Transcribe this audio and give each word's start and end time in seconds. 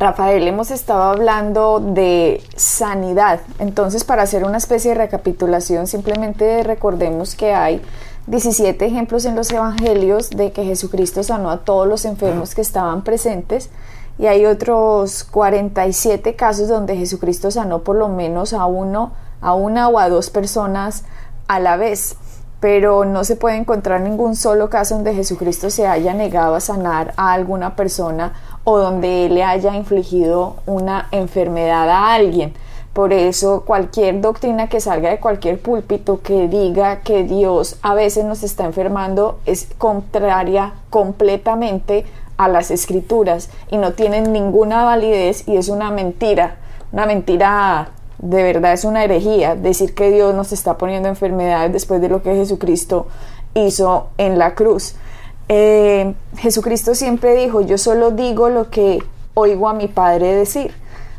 Rafael, 0.00 0.48
hemos 0.48 0.70
estado 0.70 1.02
hablando 1.02 1.78
de 1.78 2.42
sanidad. 2.56 3.40
Entonces, 3.58 4.02
para 4.02 4.22
hacer 4.22 4.44
una 4.44 4.56
especie 4.56 4.92
de 4.92 4.94
recapitulación, 4.94 5.86
simplemente 5.86 6.62
recordemos 6.62 7.34
que 7.34 7.52
hay 7.52 7.82
17 8.26 8.82
ejemplos 8.86 9.26
en 9.26 9.36
los 9.36 9.50
evangelios 9.50 10.30
de 10.30 10.52
que 10.52 10.64
Jesucristo 10.64 11.22
sanó 11.22 11.50
a 11.50 11.58
todos 11.58 11.86
los 11.86 12.06
enfermos 12.06 12.54
que 12.54 12.62
estaban 12.62 13.04
presentes 13.04 13.68
y 14.18 14.26
hay 14.26 14.46
otros 14.46 15.22
47 15.24 16.34
casos 16.34 16.68
donde 16.68 16.96
Jesucristo 16.96 17.50
sanó 17.50 17.80
por 17.80 17.96
lo 17.96 18.08
menos 18.08 18.54
a 18.54 18.64
uno, 18.64 19.12
a 19.42 19.52
una 19.52 19.88
o 19.88 19.98
a 19.98 20.08
dos 20.08 20.30
personas 20.30 21.04
a 21.46 21.60
la 21.60 21.76
vez 21.76 22.16
pero 22.60 23.06
no 23.06 23.24
se 23.24 23.36
puede 23.36 23.56
encontrar 23.56 24.02
ningún 24.02 24.36
solo 24.36 24.68
caso 24.68 24.94
donde 24.94 25.14
Jesucristo 25.14 25.70
se 25.70 25.86
haya 25.86 26.12
negado 26.12 26.54
a 26.54 26.60
sanar 26.60 27.14
a 27.16 27.32
alguna 27.32 27.74
persona 27.74 28.34
o 28.64 28.78
donde 28.78 29.28
le 29.30 29.42
haya 29.42 29.74
infligido 29.74 30.56
una 30.66 31.08
enfermedad 31.10 31.88
a 31.88 32.12
alguien. 32.12 32.52
Por 32.92 33.12
eso 33.12 33.62
cualquier 33.64 34.20
doctrina 34.20 34.68
que 34.68 34.80
salga 34.80 35.10
de 35.10 35.20
cualquier 35.20 35.60
púlpito 35.60 36.20
que 36.22 36.48
diga 36.48 37.00
que 37.00 37.22
Dios 37.22 37.76
a 37.82 37.94
veces 37.94 38.24
nos 38.24 38.42
está 38.42 38.64
enfermando 38.64 39.38
es 39.46 39.68
contraria 39.78 40.74
completamente 40.90 42.04
a 42.36 42.48
las 42.48 42.70
escrituras 42.70 43.48
y 43.70 43.78
no 43.78 43.92
tiene 43.92 44.22
ninguna 44.22 44.84
validez 44.84 45.46
y 45.46 45.56
es 45.56 45.68
una 45.68 45.90
mentira, 45.90 46.56
una 46.92 47.06
mentira 47.06 47.90
de 48.22 48.42
verdad 48.42 48.74
es 48.74 48.84
una 48.84 49.02
herejía 49.02 49.54
decir 49.54 49.94
que 49.94 50.10
Dios 50.10 50.34
nos 50.34 50.52
está 50.52 50.76
poniendo 50.76 51.08
enfermedades 51.08 51.72
después 51.72 52.00
de 52.00 52.08
lo 52.08 52.22
que 52.22 52.34
Jesucristo 52.34 53.06
hizo 53.54 54.08
en 54.18 54.38
la 54.38 54.54
cruz. 54.54 54.94
Eh, 55.48 56.14
Jesucristo 56.36 56.94
siempre 56.94 57.34
dijo, 57.34 57.60
yo 57.62 57.78
solo 57.78 58.10
digo 58.10 58.50
lo 58.50 58.70
que 58.70 59.02
oigo 59.34 59.68
a 59.68 59.74
mi 59.74 59.88
Padre 59.88 60.34
decir. 60.34 60.72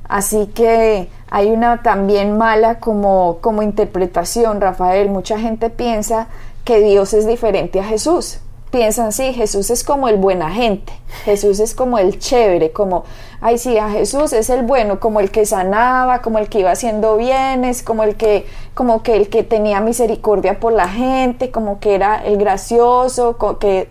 Así 0.08 0.48
que 0.48 1.10
hay 1.30 1.50
una 1.50 1.82
también 1.82 2.38
mala 2.38 2.80
como, 2.80 3.38
como 3.42 3.62
interpretación, 3.62 4.62
Rafael. 4.62 5.10
Mucha 5.10 5.40
gente 5.40 5.70
piensa 5.70 6.28
que 6.64 6.82
Dios 6.82 7.14
es 7.14 7.26
diferente 7.26 7.80
a 7.80 7.84
Jesús 7.84 8.40
piensan, 8.72 9.12
sí, 9.12 9.34
Jesús 9.34 9.70
es 9.70 9.84
como 9.84 10.08
el 10.08 10.18
buena 10.18 10.50
gente, 10.50 10.94
Jesús 11.26 11.60
es 11.60 11.76
como 11.76 11.98
el 12.00 12.18
chévere, 12.18 12.72
como, 12.72 13.04
ay, 13.42 13.58
sí, 13.58 13.78
a 13.78 13.90
Jesús 13.90 14.34
es 14.34 14.50
el 14.50 14.64
bueno, 14.64 15.00
como 15.00 15.20
el 15.20 15.30
que 15.30 15.46
sanaba, 15.46 16.22
como 16.22 16.40
el 16.40 16.48
que 16.48 16.60
iba 16.60 16.72
haciendo 16.72 17.18
bienes, 17.18 17.84
como 17.84 18.04
el 18.04 18.16
que, 18.16 18.48
como 18.74 19.04
que 19.04 19.18
el 19.18 19.30
que 19.30 19.44
tenía 19.44 19.82
misericordia 19.82 20.60
por 20.60 20.72
la 20.72 20.88
gente, 20.88 21.52
como 21.52 21.80
que 21.80 21.94
era 21.96 22.24
el 22.26 22.38
gracioso, 22.38 23.38
que 23.60 23.90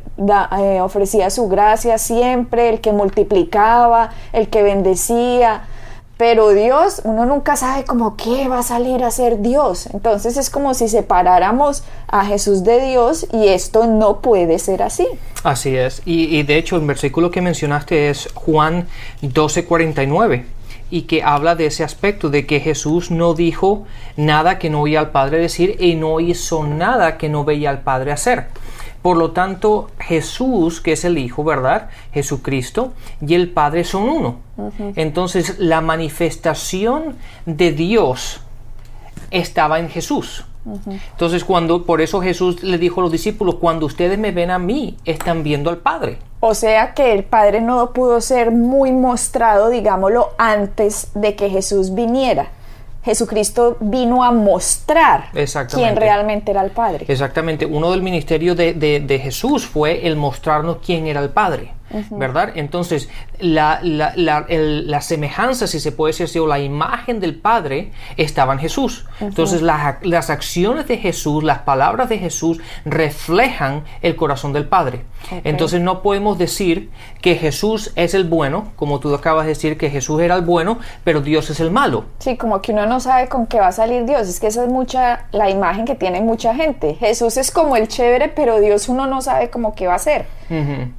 eh, 0.58 0.80
ofrecía 0.80 1.30
su 1.30 1.48
gracia 1.48 1.98
siempre, 1.98 2.70
el 2.70 2.80
que 2.80 2.92
multiplicaba, 2.92 4.10
el 4.32 4.48
que 4.48 4.62
bendecía 4.62 5.64
pero 6.20 6.50
Dios, 6.50 7.00
uno 7.04 7.24
nunca 7.24 7.56
sabe 7.56 7.84
como 7.84 8.14
qué 8.14 8.46
va 8.46 8.58
a 8.58 8.62
salir 8.62 9.02
a 9.04 9.10
ser 9.10 9.40
Dios. 9.40 9.86
Entonces 9.94 10.36
es 10.36 10.50
como 10.50 10.74
si 10.74 10.86
separáramos 10.86 11.82
a 12.08 12.26
Jesús 12.26 12.62
de 12.62 12.78
Dios 12.88 13.26
y 13.32 13.48
esto 13.48 13.86
no 13.86 14.20
puede 14.20 14.58
ser 14.58 14.82
así. 14.82 15.06
Así 15.44 15.74
es. 15.74 16.02
Y, 16.04 16.42
de 16.42 16.58
hecho 16.58 16.76
el 16.76 16.82
versículo 16.84 17.30
que 17.30 17.40
mencionaste 17.40 18.10
es 18.10 18.28
Juan 18.34 18.86
12:49 19.22 20.44
y 20.90 21.02
que 21.02 21.22
habla 21.22 21.54
de 21.54 21.64
ese 21.64 21.84
aspecto 21.84 22.28
de 22.28 22.44
que 22.44 22.60
Jesús 22.60 23.10
no 23.10 23.32
dijo 23.32 23.86
nada 24.18 24.58
que 24.58 24.68
no 24.68 24.82
oía 24.82 25.00
al 25.00 25.12
Padre 25.12 25.38
decir 25.38 25.76
y 25.80 25.94
no 25.94 26.20
hizo 26.20 26.64
nada 26.66 27.16
que 27.16 27.30
no 27.30 27.46
veía 27.46 27.70
al 27.70 27.80
Padre 27.80 28.12
hacer. 28.12 28.48
Por 29.02 29.16
lo 29.16 29.30
tanto, 29.30 29.90
Jesús, 29.98 30.80
que 30.80 30.92
es 30.92 31.04
el 31.04 31.16
Hijo, 31.16 31.42
¿verdad? 31.42 31.88
Jesucristo 32.12 32.92
y 33.26 33.34
el 33.34 33.50
Padre 33.50 33.84
son 33.84 34.08
uno. 34.08 34.36
Entonces, 34.96 35.58
la 35.58 35.80
manifestación 35.80 37.16
de 37.46 37.72
Dios 37.72 38.40
estaba 39.30 39.78
en 39.78 39.88
Jesús. 39.88 40.44
Entonces, 41.12 41.44
cuando 41.44 41.86
por 41.86 42.02
eso 42.02 42.20
Jesús 42.20 42.62
le 42.62 42.76
dijo 42.76 43.00
a 43.00 43.04
los 43.04 43.12
discípulos, 43.12 43.56
cuando 43.56 43.86
ustedes 43.86 44.18
me 44.18 44.32
ven 44.32 44.50
a 44.50 44.58
mí, 44.58 44.96
están 45.04 45.42
viendo 45.42 45.70
al 45.70 45.78
Padre. 45.78 46.18
O 46.40 46.54
sea 46.54 46.94
que 46.94 47.12
el 47.12 47.24
Padre 47.24 47.60
no 47.60 47.92
pudo 47.92 48.20
ser 48.20 48.50
muy 48.50 48.92
mostrado, 48.92 49.70
digámoslo, 49.70 50.30
antes 50.36 51.08
de 51.14 51.34
que 51.36 51.48
Jesús 51.48 51.94
viniera. 51.94 52.48
Jesucristo 53.02 53.76
vino 53.80 54.22
a 54.22 54.30
mostrar 54.30 55.30
quién 55.72 55.96
realmente 55.96 56.50
era 56.50 56.62
el 56.62 56.70
Padre. 56.70 57.06
Exactamente. 57.08 57.64
Uno 57.64 57.90
del 57.90 58.02
ministerio 58.02 58.54
de, 58.54 58.74
de 58.74 59.18
Jesús 59.18 59.66
fue 59.66 60.06
el 60.06 60.16
mostrarnos 60.16 60.78
quién 60.84 61.06
era 61.06 61.20
el 61.20 61.30
Padre. 61.30 61.72
¿Verdad? 62.10 62.52
Entonces, 62.54 63.08
la, 63.38 63.80
la, 63.82 65.00
semejanza, 65.00 65.66
si 65.66 65.80
se 65.80 65.92
puede 65.92 66.10
decir 66.10 66.24
así, 66.24 66.38
o 66.38 66.46
la 66.46 66.60
imagen 66.60 67.20
del 67.20 67.34
Padre 67.34 67.92
estaba 68.16 68.52
en 68.52 68.58
Jesús. 68.58 69.06
Entonces, 69.20 69.62
las 69.62 70.30
acciones 70.30 70.86
de 70.86 70.98
Jesús, 70.98 71.42
las 71.44 71.60
palabras 71.60 72.08
de 72.08 72.18
Jesús 72.18 72.60
reflejan 72.84 73.84
el 74.02 74.16
corazón 74.16 74.52
del 74.52 74.66
Padre. 74.66 75.04
Entonces, 75.44 75.80
no 75.80 76.02
podemos 76.02 76.38
decir 76.38 76.90
que 77.20 77.34
Jesús 77.34 77.92
es 77.96 78.14
el 78.14 78.24
bueno, 78.24 78.72
como 78.76 79.00
tú 79.00 79.14
acabas 79.14 79.44
de 79.44 79.50
decir 79.50 79.76
que 79.76 79.90
Jesús 79.90 80.20
era 80.20 80.34
el 80.34 80.42
bueno, 80.42 80.78
pero 81.04 81.20
Dios 81.20 81.50
es 81.50 81.60
el 81.60 81.70
malo. 81.70 82.04
Sí, 82.18 82.36
como 82.36 82.60
que 82.62 82.72
uno 82.72 82.86
no 82.86 83.00
sabe 83.00 83.28
con 83.28 83.46
qué 83.46 83.60
va 83.60 83.68
a 83.68 83.72
salir 83.72 84.04
Dios. 84.04 84.28
Es 84.28 84.40
que 84.40 84.46
esa 84.46 84.64
es 84.64 84.70
mucha 84.70 85.26
la 85.32 85.50
imagen 85.50 85.84
que 85.84 85.94
tiene 85.94 86.20
mucha 86.20 86.54
gente. 86.54 86.94
Jesús 86.94 87.36
es 87.36 87.50
como 87.50 87.76
el 87.76 87.88
chévere, 87.88 88.28
pero 88.28 88.60
Dios 88.60 88.88
uno 88.88 89.06
no 89.06 89.20
sabe 89.20 89.50
cómo 89.50 89.74
qué 89.74 89.86
va 89.86 89.94
a 89.94 89.98
ser. 89.98 90.26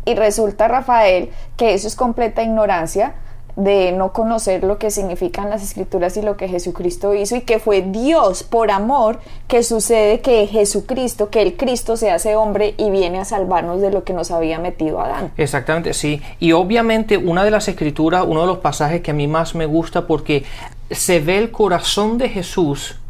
Y 0.05 0.15
resulta, 0.15 0.69
Rafael, 0.81 1.29
que 1.57 1.73
eso 1.73 1.87
es 1.87 1.95
completa 1.95 2.43
ignorancia 2.43 3.13
de 3.55 3.91
no 3.91 4.13
conocer 4.13 4.63
lo 4.63 4.77
que 4.77 4.91
significan 4.91 5.49
las 5.49 5.61
escrituras 5.61 6.15
y 6.17 6.21
lo 6.21 6.37
que 6.37 6.47
Jesucristo 6.47 7.13
hizo 7.13 7.35
y 7.35 7.41
que 7.41 7.59
fue 7.59 7.81
Dios 7.81 8.43
por 8.43 8.71
amor 8.71 9.19
que 9.47 9.63
sucede 9.63 10.21
que 10.21 10.47
Jesucristo, 10.47 11.29
que 11.29 11.41
el 11.41 11.57
Cristo 11.57 11.97
se 11.97 12.11
hace 12.11 12.35
hombre 12.35 12.73
y 12.77 12.89
viene 12.89 13.19
a 13.19 13.25
salvarnos 13.25 13.81
de 13.81 13.91
lo 13.91 14.03
que 14.03 14.13
nos 14.13 14.31
había 14.31 14.59
metido 14.59 15.01
Adán. 15.01 15.31
Exactamente, 15.37 15.93
sí. 15.93 16.21
Y 16.39 16.53
obviamente 16.53 17.17
una 17.17 17.43
de 17.43 17.51
las 17.51 17.67
escrituras, 17.67 18.23
uno 18.27 18.41
de 18.41 18.47
los 18.47 18.59
pasajes 18.59 19.01
que 19.01 19.11
a 19.11 19.13
mí 19.13 19.27
más 19.27 19.53
me 19.53 19.65
gusta 19.65 20.07
porque 20.07 20.45
se 20.89 21.19
ve 21.19 21.37
el 21.37 21.51
corazón 21.51 22.17
de 22.17 22.29
Jesús 22.29 23.00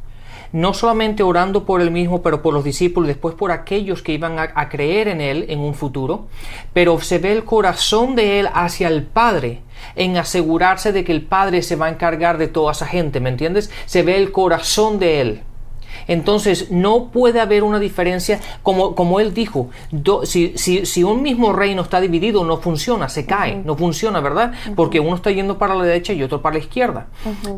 no 0.51 0.73
solamente 0.73 1.23
orando 1.23 1.65
por 1.65 1.81
él 1.81 1.91
mismo, 1.91 2.21
pero 2.21 2.41
por 2.41 2.53
los 2.53 2.63
discípulos, 2.63 3.07
después 3.07 3.35
por 3.35 3.51
aquellos 3.51 4.01
que 4.01 4.13
iban 4.13 4.37
a, 4.39 4.69
creer 4.69 5.07
en 5.07 5.21
él 5.21 5.45
en 5.49 5.59
un 5.59 5.73
futuro, 5.73 6.27
pero 6.73 6.99
se 6.99 7.19
ve 7.19 7.31
el 7.31 7.43
corazón 7.43 8.15
de 8.15 8.39
él 8.39 8.49
hacia 8.53 8.87
el 8.87 9.03
Padre 9.03 9.61
en 9.95 10.17
asegurarse 10.17 10.91
de 10.91 11.03
que 11.03 11.11
el 11.11 11.23
Padre 11.23 11.61
se 11.61 11.75
va 11.75 11.87
a 11.87 11.89
encargar 11.89 12.37
de 12.37 12.47
toda 12.47 12.71
esa 12.71 12.85
gente, 12.85 13.19
¿me 13.19 13.29
entiendes? 13.29 13.71
Se 13.85 14.03
ve 14.03 14.17
el 14.17 14.31
corazón 14.31 14.99
de 14.99 15.21
él. 15.21 15.41
Entonces 16.07 16.71
no 16.71 17.05
puede 17.07 17.39
haber 17.39 17.63
una 17.63 17.79
diferencia, 17.79 18.39
como, 18.63 18.95
como 18.95 19.19
él 19.19 19.33
dijo, 19.33 19.69
si, 20.23 20.53
si, 20.57 21.03
un 21.03 21.21
mismo 21.21 21.53
reino 21.53 21.81
está 21.81 21.99
dividido 21.99 22.43
no 22.43 22.57
funciona, 22.57 23.09
se 23.09 23.25
cae, 23.25 23.61
no 23.63 23.75
funciona, 23.75 24.19
¿verdad? 24.19 24.53
Porque 24.75 24.99
uno 24.99 25.15
está 25.15 25.31
yendo 25.31 25.57
para 25.57 25.75
la 25.75 25.83
derecha 25.83 26.13
y 26.13 26.23
otro 26.23 26.41
para 26.41 26.53
la 26.53 26.59
izquierda. 26.59 27.07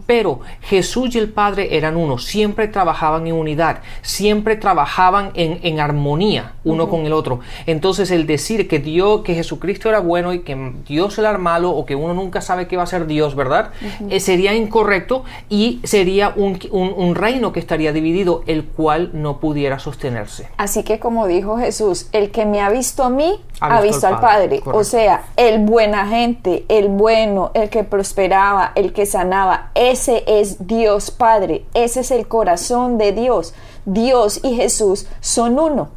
Pero 0.06 0.42
Jesús 0.62 1.16
y 1.16 1.20
el 1.20 1.30
Padre 1.30 1.76
eran 1.76 1.98
uno, 1.98 2.18
siempre 2.18 2.68
trabajaban 2.68 3.28
en 3.28 3.34
unidad, 3.34 3.80
siempre 4.02 4.56
trabajaban 4.56 5.32
en, 5.34 5.60
en 5.64 5.80
armonía 5.80 6.54
uno 6.64 6.90
con 6.90 7.06
el 7.06 7.14
otro. 7.14 7.40
Entonces 7.66 8.12
el 8.12 8.26
decir 8.26 8.68
que 8.68 8.80
Dios, 8.80 9.22
que 9.22 9.36
Jesucristo 9.36 9.90
era 9.90 10.00
bueno 10.00 10.34
y 10.34 10.40
que 10.40 10.74
Dios 10.88 11.18
era 11.18 11.38
malo 11.38 11.72
o 11.72 11.86
que 11.86 11.96
uno 11.96 12.14
nunca 12.14 12.42
sabe 12.42 12.68
qué 12.68 12.78
va 12.78 12.84
a 12.84 12.88
ser 12.88 13.08
Dios, 13.08 13.36
¿verdad? 13.36 13.72
Eh, 14.10 14.20
sería 14.20 14.54
incorrecto 14.54 15.24
y 15.50 15.80
sería 15.84 16.34
un, 16.36 16.60
un 16.72 17.16
reino 17.16 17.52
que 17.52 17.60
estaría 17.60 17.92
dividido 17.92 18.33
el 18.48 18.66
cual 18.66 19.12
no 19.14 19.40
pudiera 19.40 19.78
sostenerse. 19.78 20.50
Así 20.58 20.84
que 20.84 21.00
como 21.00 21.28
dijo 21.28 21.58
Jesús, 21.58 22.08
el 22.12 22.32
que 22.32 22.46
me 22.46 22.62
ha 22.62 22.70
visto 22.70 23.04
a 23.04 23.10
mí, 23.10 23.40
ha, 23.60 23.82
visto, 23.82 24.08
al 24.08 24.20
Padre. 24.20 24.62
O 24.66 24.84
sea, 24.84 25.26
el 25.38 25.60
buena 25.60 26.08
gente, 26.08 26.66
el 26.70 26.88
bueno, 26.88 27.52
el 27.54 27.70
que 27.70 27.84
prosperaba, 27.84 28.72
el 28.76 28.94
que 28.94 29.06
sanaba, 29.06 29.72
ese 29.76 30.24
es 30.26 30.68
Dios 30.68 31.12
Padre, 31.12 31.66
ese 31.74 32.02
es 32.02 32.12
el 32.12 32.28
corazón 32.28 32.98
de 32.98 33.12
Dios. 33.12 33.54
Dios 33.86 34.40
y 34.44 34.56
Jesús 34.56 35.08
son 35.20 35.60
uno. 35.60 35.90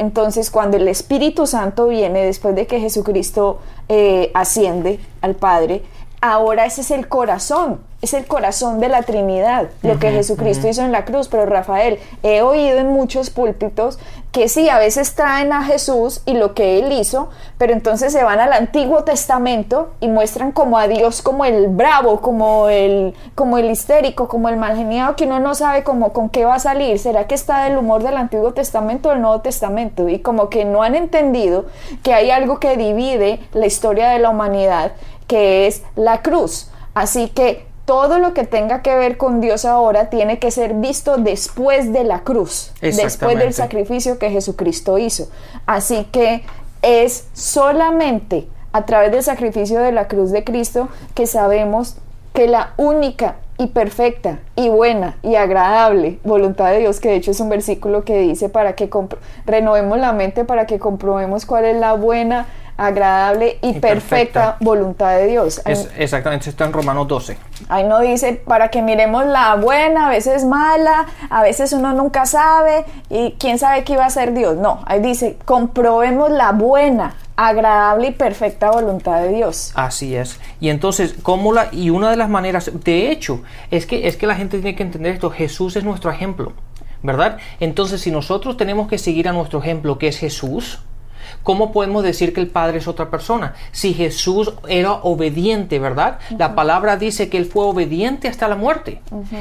Entonces, 0.00 0.50
cuando 0.50 0.78
el 0.78 0.88
Espíritu 0.88 1.46
Santo 1.46 1.88
viene 1.88 2.24
después 2.24 2.54
de 2.54 2.66
que 2.66 2.80
Jesucristo 2.80 3.58
eh, 3.90 4.30
asciende 4.34 4.98
al 5.20 5.34
Padre, 5.34 5.82
ahora 6.20 6.66
ese 6.66 6.82
es 6.82 6.90
el 6.90 7.08
corazón 7.08 7.80
es 8.02 8.14
el 8.14 8.26
corazón 8.26 8.80
de 8.80 8.88
la 8.88 9.02
Trinidad, 9.02 9.68
lo 9.82 9.98
que 9.98 10.10
Jesucristo 10.10 10.66
hizo 10.66 10.82
en 10.82 10.92
la 10.92 11.04
cruz. 11.04 11.28
Pero 11.28 11.44
Rafael, 11.44 11.98
he 12.22 12.40
oído 12.40 12.78
en 12.78 12.88
muchos 12.88 13.28
púlpitos 13.28 13.98
que 14.32 14.48
sí, 14.48 14.68
a 14.68 14.78
veces 14.78 15.14
traen 15.16 15.52
a 15.52 15.64
Jesús 15.64 16.22
y 16.24 16.34
lo 16.34 16.54
que 16.54 16.78
él 16.78 16.92
hizo, 16.92 17.30
pero 17.58 17.72
entonces 17.72 18.12
se 18.12 18.22
van 18.22 18.38
al 18.38 18.52
Antiguo 18.52 19.02
Testamento 19.02 19.90
y 20.00 20.06
muestran 20.06 20.52
como 20.52 20.78
a 20.78 20.86
Dios 20.86 21.20
como 21.20 21.44
el 21.44 21.66
bravo, 21.66 22.20
como 22.20 22.68
el, 22.68 23.14
como 23.34 23.58
el 23.58 23.70
histérico, 23.70 24.28
como 24.28 24.48
el 24.48 24.56
malgeniado, 24.56 25.16
que 25.16 25.24
uno 25.24 25.40
no 25.40 25.54
sabe 25.56 25.82
cómo, 25.82 26.12
con 26.12 26.30
qué 26.30 26.44
va 26.44 26.54
a 26.54 26.60
salir. 26.60 26.98
¿Será 27.00 27.26
que 27.26 27.34
está 27.34 27.64
del 27.64 27.76
humor 27.76 28.02
del 28.04 28.16
Antiguo 28.16 28.52
Testamento 28.52 29.08
o 29.08 29.12
del 29.12 29.20
Nuevo 29.20 29.40
Testamento? 29.40 30.08
Y 30.08 30.20
como 30.20 30.48
que 30.48 30.64
no 30.64 30.82
han 30.84 30.94
entendido 30.94 31.66
que 32.04 32.14
hay 32.14 32.30
algo 32.30 32.60
que 32.60 32.76
divide 32.76 33.40
la 33.52 33.66
historia 33.66 34.10
de 34.10 34.20
la 34.20 34.30
humanidad, 34.30 34.92
que 35.30 35.68
es 35.68 35.84
la 35.94 36.22
cruz. 36.22 36.72
Así 36.92 37.28
que 37.28 37.64
todo 37.84 38.18
lo 38.18 38.34
que 38.34 38.42
tenga 38.42 38.82
que 38.82 38.96
ver 38.96 39.16
con 39.16 39.40
Dios 39.40 39.64
ahora 39.64 40.10
tiene 40.10 40.40
que 40.40 40.50
ser 40.50 40.74
visto 40.74 41.18
después 41.18 41.92
de 41.92 42.02
la 42.02 42.24
cruz, 42.24 42.72
después 42.80 43.38
del 43.38 43.54
sacrificio 43.54 44.18
que 44.18 44.30
Jesucristo 44.30 44.98
hizo. 44.98 45.28
Así 45.66 46.08
que 46.10 46.42
es 46.82 47.28
solamente 47.32 48.48
a 48.72 48.86
través 48.86 49.12
del 49.12 49.22
sacrificio 49.22 49.78
de 49.78 49.92
la 49.92 50.08
cruz 50.08 50.32
de 50.32 50.42
Cristo 50.42 50.88
que 51.14 51.28
sabemos 51.28 51.96
que 52.32 52.48
la 52.48 52.74
única 52.76 53.36
y 53.56 53.68
perfecta 53.68 54.40
y 54.56 54.68
buena 54.68 55.16
y 55.22 55.36
agradable 55.36 56.18
voluntad 56.24 56.70
de 56.70 56.78
Dios, 56.78 56.98
que 56.98 57.10
de 57.10 57.16
hecho 57.16 57.30
es 57.30 57.38
un 57.38 57.50
versículo 57.50 58.04
que 58.04 58.18
dice 58.18 58.48
para 58.48 58.74
que 58.74 58.90
renovemos 59.46 59.98
la 59.98 60.12
mente, 60.12 60.44
para 60.44 60.66
que 60.66 60.80
comprobemos 60.80 61.46
cuál 61.46 61.66
es 61.66 61.76
la 61.76 61.92
buena, 61.92 62.46
agradable 62.80 63.58
y, 63.60 63.74
perfecta, 63.74 64.56
voluntad 64.60 65.14
de 65.18 65.26
Dios. 65.26 65.60
exactamente, 65.98 66.48
está 66.48 66.64
en 66.64 66.72
Romanos 66.72 67.06
12. 67.08 67.36
Ahí 67.68 67.84
no 67.84 68.00
dice 68.00 68.40
para 68.46 68.70
que 68.70 68.80
miremos 68.80 69.26
la 69.26 69.54
buena, 69.56 70.06
a 70.06 70.10
veces 70.10 70.46
mala, 70.46 71.06
a 71.28 71.42
veces 71.42 71.74
uno 71.74 71.92
nunca 71.92 72.24
sabe 72.24 72.86
y 73.10 73.32
quién 73.38 73.58
sabe 73.58 73.84
qué 73.84 73.92
iba 73.92 74.06
a 74.06 74.10
ser 74.10 74.32
Dios. 74.32 74.56
No, 74.56 74.82
ahí 74.86 75.00
dice 75.00 75.36
comprobemos 75.44 76.30
la 76.30 76.52
buena, 76.52 77.16
agradable 77.36 78.08
y 78.08 78.12
perfecta 78.12 78.70
voluntad 78.70 79.20
de 79.20 79.34
Dios. 79.34 79.72
Así 79.74 80.16
es. 80.16 80.40
Y 80.58 80.70
entonces, 80.70 81.14
¿cómo 81.22 81.52
la 81.52 81.68
y 81.72 81.90
una 81.90 82.08
de 82.08 82.16
las 82.16 82.30
maneras, 82.30 82.70
de 82.82 83.10
hecho, 83.10 83.42
es 83.70 83.84
que 83.84 84.08
es 84.08 84.16
que 84.16 84.26
la 84.26 84.36
gente 84.36 84.56
tiene 84.58 84.74
que 84.74 84.84
entender 84.84 85.12
esto, 85.12 85.28
Jesús 85.30 85.76
es 85.76 85.84
nuestro 85.84 86.10
ejemplo, 86.10 86.54
¿verdad? 87.02 87.36
Entonces, 87.60 88.00
si 88.00 88.10
nosotros 88.10 88.56
tenemos 88.56 88.88
que 88.88 88.96
seguir 88.96 89.28
a 89.28 89.34
nuestro 89.34 89.58
ejemplo, 89.58 89.98
que 89.98 90.08
es 90.08 90.16
Jesús, 90.16 90.80
¿Cómo 91.42 91.72
podemos 91.72 92.02
decir 92.02 92.32
que 92.32 92.40
el 92.40 92.48
Padre 92.48 92.78
es 92.78 92.88
otra 92.88 93.10
persona? 93.10 93.54
Si 93.72 93.94
Jesús 93.94 94.52
era 94.68 94.92
obediente, 94.92 95.78
¿verdad? 95.78 96.18
La 96.36 96.54
palabra 96.54 96.96
dice 96.96 97.28
que 97.28 97.38
Él 97.38 97.46
fue 97.46 97.64
obediente 97.64 98.28
hasta 98.28 98.48
la 98.48 98.56
muerte. 98.56 99.00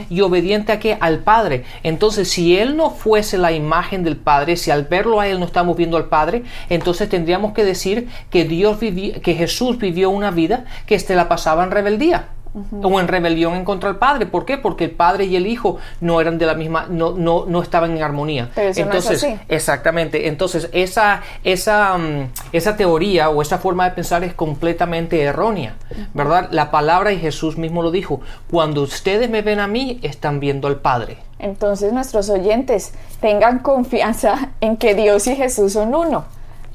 ¿Y 0.10 0.22
obediente 0.22 0.72
a 0.72 0.80
qué? 0.80 0.98
Al 1.00 1.20
Padre. 1.20 1.66
Entonces, 1.84 2.30
si 2.30 2.58
Él 2.58 2.78
no 2.78 2.92
fuese 2.92 3.38
la 3.38 3.52
imagen 3.52 4.04
del 4.04 4.18
Padre, 4.18 4.56
si 4.56 4.72
al 4.72 4.84
verlo 4.86 5.20
a 5.20 5.28
Él 5.28 5.40
no 5.40 5.46
estamos 5.46 5.76
viendo 5.76 5.98
al 5.98 6.06
Padre, 6.06 6.44
entonces 6.70 7.10
tendríamos 7.10 7.54
que 7.54 7.66
decir 7.66 8.08
que 8.30 8.46
Dios 8.46 8.80
vivió, 8.80 9.22
que 9.22 9.36
Jesús 9.36 9.78
vivió 9.78 10.10
una 10.10 10.32
vida 10.32 10.66
que 10.86 11.00
se 11.00 11.16
la 11.16 11.28
pasaba 11.28 11.64
en 11.64 11.72
rebeldía 11.72 12.30
o 12.54 13.00
en 13.00 13.08
rebelión 13.08 13.56
en 13.56 13.64
contra 13.64 13.90
del 13.90 13.98
padre. 13.98 14.26
¿Por 14.26 14.46
qué? 14.46 14.58
Porque 14.58 14.86
el 14.86 14.92
padre 14.92 15.26
y 15.26 15.36
el 15.36 15.48
hijo 15.48 15.78
no 16.02 16.20
eran 16.20 16.38
de 16.38 16.46
la 16.46 16.56
misma, 16.56 16.88
no, 16.90 17.12
no, 17.12 17.46
no 17.46 17.62
estaban 17.62 17.96
en 17.96 18.02
armonía. 18.02 18.50
Entonces, 18.56 19.26
exactamente. 19.48 20.28
Entonces, 20.28 20.70
esa, 20.72 21.22
esa, 21.44 21.98
mm, 21.98 22.32
esa 22.52 22.76
teoría 22.76 23.30
o 23.30 23.42
esa 23.42 23.60
forma 23.60 23.86
de 23.86 23.92
pensar 23.92 24.24
es 24.24 24.34
completamente 24.34 25.22
errónea, 25.22 25.76
¿verdad? 26.14 26.50
La 26.52 26.72
palabra 26.72 27.12
y 27.12 27.20
Jesús 27.20 27.58
mismo 27.58 27.82
lo 27.82 27.92
dijo. 27.92 28.22
Cuando 28.50 28.82
ustedes 28.82 29.30
me 29.30 29.42
ven 29.42 29.60
a 29.60 29.68
mí, 29.68 30.00
están 30.02 30.40
viendo 30.40 30.68
al 30.68 30.78
Padre. 30.78 31.18
Entonces, 31.38 31.94
nuestros 31.94 32.30
oyentes 32.30 32.94
tengan 33.22 33.60
confianza 33.60 34.50
en 34.62 34.78
que 34.78 34.96
Dios 34.96 35.28
y 35.28 35.36
Jesús 35.36 35.74
son 35.74 35.94
uno. 35.94 36.26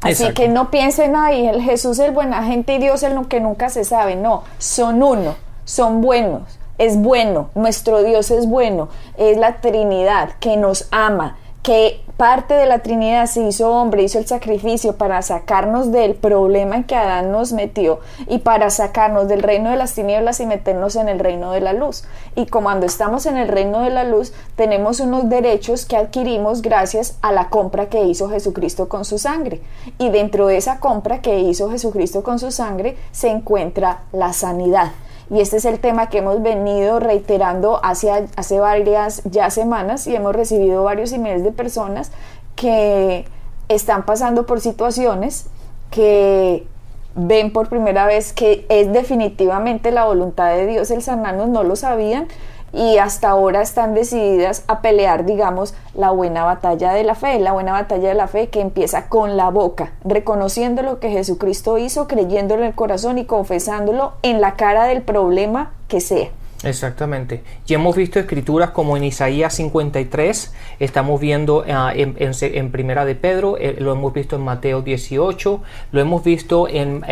Así 0.00 0.34
que 0.34 0.48
no 0.48 0.70
piensen 0.70 1.16
ahí, 1.16 1.46
el 1.46 1.62
Jesús 1.62 1.98
es 1.98 2.08
el 2.08 2.10
buena 2.12 2.42
gente 2.42 2.74
y 2.74 2.78
Dios 2.78 3.02
es 3.02 3.14
lo 3.14 3.26
que 3.26 3.40
nunca 3.40 3.70
se 3.70 3.84
sabe. 3.84 4.16
No, 4.16 4.44
son 4.58 5.02
uno 5.02 5.34
son 5.64 6.00
buenos, 6.00 6.42
es 6.78 6.96
bueno, 6.96 7.50
nuestro 7.54 8.02
Dios 8.02 8.30
es 8.30 8.46
bueno, 8.46 8.88
es 9.16 9.36
la 9.36 9.60
Trinidad 9.60 10.30
que 10.40 10.56
nos 10.56 10.88
ama, 10.90 11.36
que 11.62 12.04
parte 12.18 12.52
de 12.54 12.66
la 12.66 12.80
Trinidad 12.80 13.26
se 13.26 13.42
hizo 13.42 13.70
hombre, 13.70 14.02
hizo 14.02 14.18
el 14.18 14.26
sacrificio 14.26 14.96
para 14.96 15.22
sacarnos 15.22 15.90
del 15.92 16.14
problema 16.14 16.76
en 16.76 16.84
que 16.84 16.94
Adán 16.94 17.32
nos 17.32 17.52
metió 17.52 18.00
y 18.28 18.38
para 18.38 18.70
sacarnos 18.70 19.28
del 19.28 19.42
reino 19.42 19.70
de 19.70 19.76
las 19.76 19.94
tinieblas 19.94 20.40
y 20.40 20.46
meternos 20.46 20.94
en 20.96 21.08
el 21.08 21.18
reino 21.18 21.52
de 21.52 21.60
la 21.60 21.72
luz. 21.72 22.04
Y 22.36 22.46
cuando 22.46 22.86
estamos 22.86 23.24
en 23.26 23.38
el 23.38 23.48
reino 23.48 23.80
de 23.80 23.90
la 23.90 24.04
luz, 24.04 24.32
tenemos 24.56 25.00
unos 25.00 25.28
derechos 25.28 25.86
que 25.86 25.96
adquirimos 25.96 26.60
gracias 26.60 27.16
a 27.22 27.32
la 27.32 27.48
compra 27.48 27.86
que 27.86 28.04
hizo 28.04 28.28
Jesucristo 28.28 28.88
con 28.88 29.04
su 29.04 29.18
sangre. 29.18 29.62
Y 29.98 30.10
dentro 30.10 30.46
de 30.46 30.58
esa 30.58 30.80
compra 30.80 31.22
que 31.22 31.40
hizo 31.40 31.70
Jesucristo 31.70 32.22
con 32.22 32.38
su 32.38 32.50
sangre 32.50 32.96
se 33.10 33.28
encuentra 33.28 34.02
la 34.12 34.32
sanidad 34.32 34.92
y 35.30 35.40
este 35.40 35.56
es 35.56 35.64
el 35.64 35.80
tema 35.80 36.08
que 36.08 36.18
hemos 36.18 36.42
venido 36.42 37.00
reiterando 37.00 37.80
hace, 37.82 38.10
hace 38.36 38.60
varias 38.60 39.22
ya 39.24 39.50
semanas 39.50 40.06
y 40.06 40.14
hemos 40.14 40.34
recibido 40.34 40.84
varios 40.84 41.12
emails 41.12 41.42
de 41.42 41.52
personas 41.52 42.12
que 42.56 43.24
están 43.68 44.04
pasando 44.04 44.46
por 44.46 44.60
situaciones 44.60 45.46
que 45.90 46.66
ven 47.14 47.52
por 47.52 47.68
primera 47.68 48.06
vez 48.06 48.32
que 48.32 48.66
es 48.68 48.92
definitivamente 48.92 49.90
la 49.92 50.04
voluntad 50.04 50.50
de 50.54 50.66
Dios. 50.66 50.90
El 50.90 51.02
sanarnos, 51.02 51.48
no 51.48 51.62
lo 51.62 51.76
sabían 51.76 52.28
y 52.74 52.98
hasta 52.98 53.30
ahora 53.30 53.62
están 53.62 53.94
decididas 53.94 54.64
a 54.66 54.80
pelear, 54.80 55.24
digamos, 55.24 55.74
la 55.94 56.10
buena 56.10 56.44
batalla 56.44 56.92
de 56.92 57.04
la 57.04 57.14
fe, 57.14 57.38
la 57.38 57.52
buena 57.52 57.72
batalla 57.72 58.08
de 58.08 58.14
la 58.14 58.26
fe 58.26 58.48
que 58.48 58.60
empieza 58.60 59.08
con 59.08 59.36
la 59.36 59.50
boca, 59.50 59.92
reconociendo 60.04 60.82
lo 60.82 60.98
que 60.98 61.10
Jesucristo 61.10 61.78
hizo, 61.78 62.08
creyéndolo 62.08 62.62
en 62.62 62.68
el 62.68 62.74
corazón 62.74 63.18
y 63.18 63.26
confesándolo 63.26 64.14
en 64.22 64.40
la 64.40 64.56
cara 64.56 64.84
del 64.84 65.02
problema 65.02 65.72
que 65.88 66.00
sea. 66.00 66.28
Exactamente. 66.64 67.42
Ya 67.66 67.76
hemos 67.76 67.96
visto 67.96 68.18
escrituras 68.18 68.70
como 68.70 68.96
en 68.96 69.04
Isaías 69.04 69.54
53, 69.54 70.54
estamos 70.80 71.20
viendo 71.20 71.64
ah, 71.68 71.92
en, 71.94 72.70
Primera 72.70 73.04
de 73.04 73.14
Pedro, 73.14 73.56
eh, 73.58 73.76
lo 73.78 73.92
hemos 73.92 74.12
visto 74.12 74.36
en 74.36 74.42
Mateo 74.42 74.82
18, 74.82 75.62
lo 75.92 76.00
hemos 76.00 76.24
visto 76.24 76.66
en, 76.68 77.04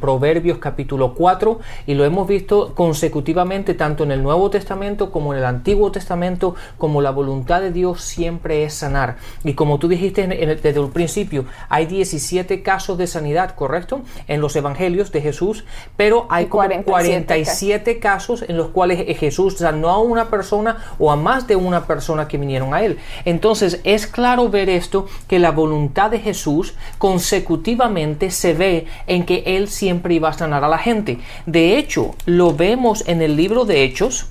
Proverbios 0.00 0.58
capítulo 0.58 1.14
4 1.14 1.60
y 1.86 1.94
lo 1.94 2.04
hemos 2.04 2.26
visto 2.26 2.74
consecutivamente 2.74 3.74
tanto 3.74 4.04
en 4.04 4.12
el 4.12 4.22
Nuevo 4.22 4.50
Testamento 4.50 5.10
como 5.10 5.32
en 5.32 5.40
el 5.40 5.44
Antiguo 5.44 5.92
Testamento, 5.92 6.54
como 6.78 7.02
la 7.02 7.10
voluntad 7.10 7.60
de 7.60 7.70
Dios 7.70 8.00
siempre 8.00 8.64
es 8.64 8.74
sanar. 8.74 9.16
Y 9.44 9.54
como 9.54 9.78
tú 9.78 9.88
dijiste 9.88 10.26
desde 10.26 10.80
el 10.80 10.88
principio, 10.88 11.44
hay 11.68 11.86
17 11.86 12.62
casos 12.62 12.98
de 12.98 13.06
sanidad, 13.06 13.54
¿correcto? 13.54 14.02
En 14.28 14.40
los 14.40 14.56
Evangelios 14.56 15.12
de 15.12 15.20
Jesús, 15.20 15.64
pero 15.96 16.26
hay 16.30 16.46
47 16.46 17.98
casos 17.98 18.44
en 18.48 18.56
los 18.56 18.68
cuales 18.68 18.91
Jesús 18.96 19.58
sanó 19.58 19.88
a 19.88 19.98
una 19.98 20.28
persona 20.28 20.78
o 20.98 21.10
a 21.10 21.16
más 21.16 21.46
de 21.46 21.56
una 21.56 21.86
persona 21.86 22.28
que 22.28 22.38
vinieron 22.38 22.74
a 22.74 22.82
él. 22.82 22.98
Entonces 23.24 23.80
es 23.84 24.06
claro 24.06 24.48
ver 24.48 24.68
esto, 24.68 25.06
que 25.28 25.38
la 25.38 25.50
voluntad 25.50 26.10
de 26.10 26.18
Jesús 26.18 26.74
consecutivamente 26.98 28.30
se 28.30 28.54
ve 28.54 28.86
en 29.06 29.24
que 29.24 29.42
él 29.46 29.68
siempre 29.68 30.14
iba 30.14 30.28
a 30.28 30.32
sanar 30.32 30.64
a 30.64 30.68
la 30.68 30.78
gente. 30.78 31.18
De 31.46 31.76
hecho, 31.78 32.14
lo 32.26 32.54
vemos 32.54 33.04
en 33.06 33.22
el 33.22 33.36
libro 33.36 33.64
de 33.64 33.84
Hechos, 33.84 34.26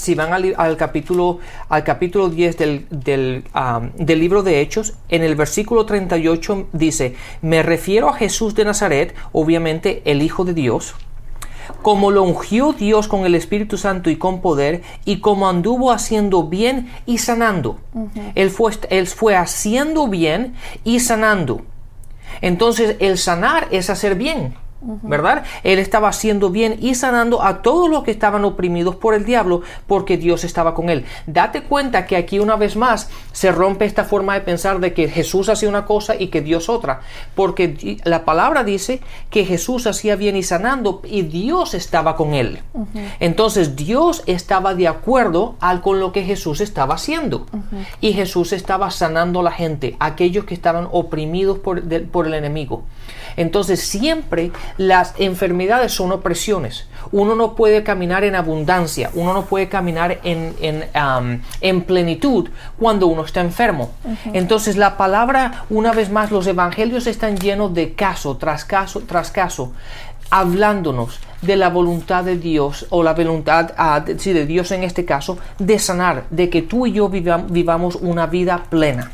si 0.00 0.14
van 0.14 0.32
al, 0.32 0.76
capítulo, 0.76 1.40
al 1.68 1.84
capítulo 1.84 2.30
10 2.30 2.56
del, 2.56 2.86
del, 2.90 3.44
del, 3.96 4.18
libro 4.18 4.42
de 4.42 4.60
Hechos, 4.60 4.94
en 5.10 5.22
el 5.22 5.36
versículo 5.36 5.84
38 5.84 6.68
dice, 6.72 7.16
me 7.42 7.62
refiero 7.62 8.08
a 8.08 8.14
Jesús 8.14 8.54
de 8.54 8.64
Nazaret, 8.64 9.14
obviamente 9.32 10.00
el 10.06 10.22
Hijo 10.22 10.44
de 10.44 10.54
Dios, 10.54 10.94
como 11.82 12.10
lo 12.10 12.22
ungió 12.22 12.72
Dios 12.72 13.08
con 13.08 13.24
el 13.24 13.34
Espíritu 13.34 13.76
Santo 13.78 14.10
y 14.10 14.16
con 14.16 14.40
poder, 14.40 14.82
y 15.04 15.20
como 15.20 15.48
anduvo 15.48 15.92
haciendo 15.92 16.44
bien 16.44 16.90
y 17.06 17.18
sanando. 17.18 17.78
él, 18.34 18.50
fue, 18.50 18.72
él 18.90 19.06
fue 19.06 19.36
haciendo 19.36 20.08
bien 20.08 20.54
y 20.84 21.00
sanando. 21.00 21.62
Entonces, 22.40 22.96
el 23.00 23.18
sanar 23.18 23.68
es 23.70 23.90
hacer 23.90 24.14
bien. 24.14 24.54
¿Verdad? 24.80 25.44
Él 25.62 25.78
estaba 25.78 26.08
haciendo 26.08 26.50
bien 26.50 26.76
y 26.80 26.94
sanando 26.94 27.42
a 27.42 27.62
todos 27.62 27.90
los 27.90 28.02
que 28.02 28.10
estaban 28.10 28.44
oprimidos 28.44 28.96
por 28.96 29.14
el 29.14 29.24
diablo 29.24 29.62
porque 29.86 30.16
Dios 30.16 30.44
estaba 30.44 30.74
con 30.74 30.88
él. 30.88 31.04
Date 31.26 31.62
cuenta 31.62 32.06
que 32.06 32.16
aquí 32.16 32.38
una 32.38 32.56
vez 32.56 32.76
más 32.76 33.10
se 33.32 33.52
rompe 33.52 33.84
esta 33.84 34.04
forma 34.04 34.34
de 34.34 34.40
pensar 34.40 34.80
de 34.80 34.94
que 34.94 35.08
Jesús 35.08 35.48
hacía 35.48 35.68
una 35.68 35.84
cosa 35.84 36.14
y 36.18 36.28
que 36.28 36.40
Dios 36.40 36.68
otra, 36.68 37.00
porque 37.34 37.98
la 38.04 38.24
palabra 38.24 38.64
dice 38.64 39.00
que 39.30 39.44
Jesús 39.44 39.86
hacía 39.86 40.16
bien 40.16 40.36
y 40.36 40.42
sanando 40.42 41.02
y 41.04 41.22
Dios 41.22 41.74
estaba 41.74 42.16
con 42.16 42.34
él. 42.34 42.60
Entonces 43.20 43.76
Dios 43.76 44.22
estaba 44.26 44.74
de 44.74 44.88
acuerdo 44.88 45.56
al 45.60 45.80
con 45.80 46.00
lo 46.00 46.12
que 46.12 46.24
Jesús 46.24 46.60
estaba 46.60 46.94
haciendo 46.94 47.46
y 48.00 48.12
Jesús 48.12 48.52
estaba 48.52 48.90
sanando 48.90 49.40
a 49.40 49.44
la 49.44 49.52
gente, 49.52 49.96
aquellos 50.00 50.44
que 50.44 50.54
estaban 50.54 50.88
oprimidos 50.90 51.58
por, 51.58 51.82
por 52.08 52.26
el 52.26 52.34
enemigo. 52.34 52.84
Entonces 53.36 53.80
siempre 53.80 54.52
las 54.76 55.14
enfermedades 55.18 55.92
son 55.92 56.12
opresiones. 56.12 56.86
Uno 57.12 57.34
no 57.34 57.54
puede 57.54 57.82
caminar 57.82 58.24
en 58.24 58.34
abundancia, 58.34 59.10
uno 59.14 59.32
no 59.32 59.44
puede 59.46 59.68
caminar 59.68 60.18
en, 60.22 60.54
en, 61.60 61.82
plenitud 61.82 62.48
cuando 62.78 63.06
uno 63.06 63.24
está 63.24 63.40
enfermo. 63.40 63.90
Entonces 64.32 64.76
la 64.76 64.96
palabra, 64.96 65.64
una 65.70 65.92
vez 65.92 66.10
más, 66.10 66.30
los 66.30 66.46
evangelios 66.46 67.06
están 67.06 67.38
llenos 67.38 67.74
de 67.74 67.94
caso 67.94 68.36
tras 68.36 68.64
caso 68.64 69.00
tras 69.06 69.30
caso 69.30 69.72
hablándonos 70.30 71.20
de 71.42 71.56
la 71.56 71.68
voluntad 71.68 72.24
de 72.24 72.36
Dios 72.36 72.86
o 72.90 73.02
la 73.02 73.14
voluntad 73.14 73.72
ah, 73.76 74.00
de 74.00 74.46
Dios 74.46 74.70
en 74.70 74.84
este 74.84 75.04
caso 75.04 75.38
de 75.58 75.78
sanar, 75.78 76.24
de 76.30 76.48
que 76.48 76.62
tú 76.62 76.86
y 76.86 76.92
yo 76.92 77.08
vivamos 77.08 77.96
una 77.96 78.26
vida 78.26 78.64
plena. 78.70 79.10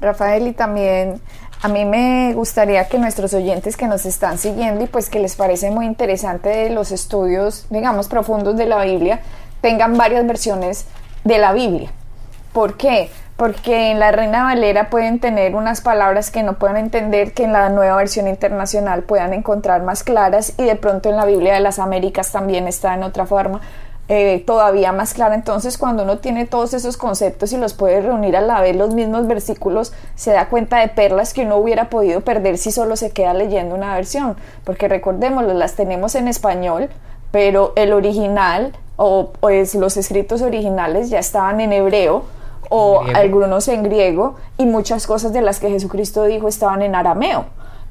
Rafael, 0.00 0.46
y 0.48 0.52
también 0.52 1.20
a 1.62 1.68
mí 1.68 1.84
me 1.84 2.32
gustaría 2.34 2.86
que 2.88 2.98
nuestros 2.98 3.34
oyentes 3.34 3.76
que 3.76 3.86
nos 3.86 4.06
están 4.06 4.38
siguiendo 4.38 4.84
y 4.84 4.86
pues 4.86 5.08
que 5.08 5.20
les 5.20 5.36
parece 5.36 5.70
muy 5.70 5.86
interesante 5.86 6.70
los 6.70 6.92
estudios, 6.92 7.66
digamos, 7.70 8.08
profundos 8.08 8.56
de 8.56 8.66
la 8.66 8.84
Biblia, 8.84 9.20
tengan 9.60 9.96
varias 9.96 10.26
versiones 10.26 10.86
de 11.24 11.38
la 11.38 11.52
Biblia. 11.52 11.90
¿Por 12.52 12.76
qué? 12.76 13.10
porque 13.36 13.90
en 13.90 14.00
la 14.00 14.12
Reina 14.12 14.44
Valera 14.44 14.88
pueden 14.88 15.18
tener 15.20 15.54
unas 15.54 15.82
palabras 15.82 16.30
que 16.30 16.42
no 16.42 16.54
puedan 16.54 16.78
entender 16.78 17.32
que 17.32 17.44
en 17.44 17.52
la 17.52 17.68
nueva 17.68 17.96
versión 17.96 18.28
internacional 18.28 19.02
puedan 19.02 19.34
encontrar 19.34 19.82
más 19.82 20.02
claras 20.02 20.54
y 20.56 20.64
de 20.64 20.76
pronto 20.76 21.10
en 21.10 21.16
la 21.16 21.26
Biblia 21.26 21.54
de 21.54 21.60
las 21.60 21.78
Américas 21.78 22.32
también 22.32 22.66
está 22.66 22.94
en 22.94 23.02
otra 23.02 23.26
forma 23.26 23.60
eh, 24.08 24.44
todavía 24.46 24.92
más 24.92 25.14
clara. 25.14 25.34
Entonces 25.34 25.78
cuando 25.78 26.04
uno 26.04 26.18
tiene 26.18 26.46
todos 26.46 26.74
esos 26.74 26.96
conceptos 26.96 27.52
y 27.52 27.56
los 27.56 27.74
puede 27.74 28.00
reunir 28.00 28.36
a 28.36 28.40
la 28.40 28.60
vez 28.60 28.76
los 28.76 28.94
mismos 28.94 29.26
versículos, 29.26 29.92
se 30.14 30.32
da 30.32 30.48
cuenta 30.48 30.78
de 30.78 30.88
perlas 30.88 31.34
que 31.34 31.42
uno 31.42 31.56
hubiera 31.56 31.90
podido 31.90 32.20
perder 32.20 32.58
si 32.58 32.70
solo 32.70 32.96
se 32.96 33.10
queda 33.10 33.34
leyendo 33.34 33.74
una 33.74 33.94
versión, 33.94 34.36
porque 34.64 34.88
recordémoslo, 34.88 35.54
las 35.54 35.74
tenemos 35.74 36.14
en 36.14 36.28
español, 36.28 36.88
pero 37.32 37.72
el 37.76 37.92
original 37.92 38.72
o 38.96 39.32
pues 39.40 39.74
los 39.74 39.96
escritos 39.96 40.40
originales 40.40 41.10
ya 41.10 41.18
estaban 41.18 41.60
en 41.60 41.72
hebreo 41.72 42.24
o 42.68 43.02
algunos 43.14 43.68
en 43.68 43.82
griego 43.82 44.36
y 44.58 44.66
muchas 44.66 45.06
cosas 45.06 45.32
de 45.32 45.42
las 45.42 45.60
que 45.60 45.70
Jesucristo 45.70 46.24
dijo 46.24 46.48
estaban 46.48 46.82
en 46.82 46.94
arameo. 46.94 47.46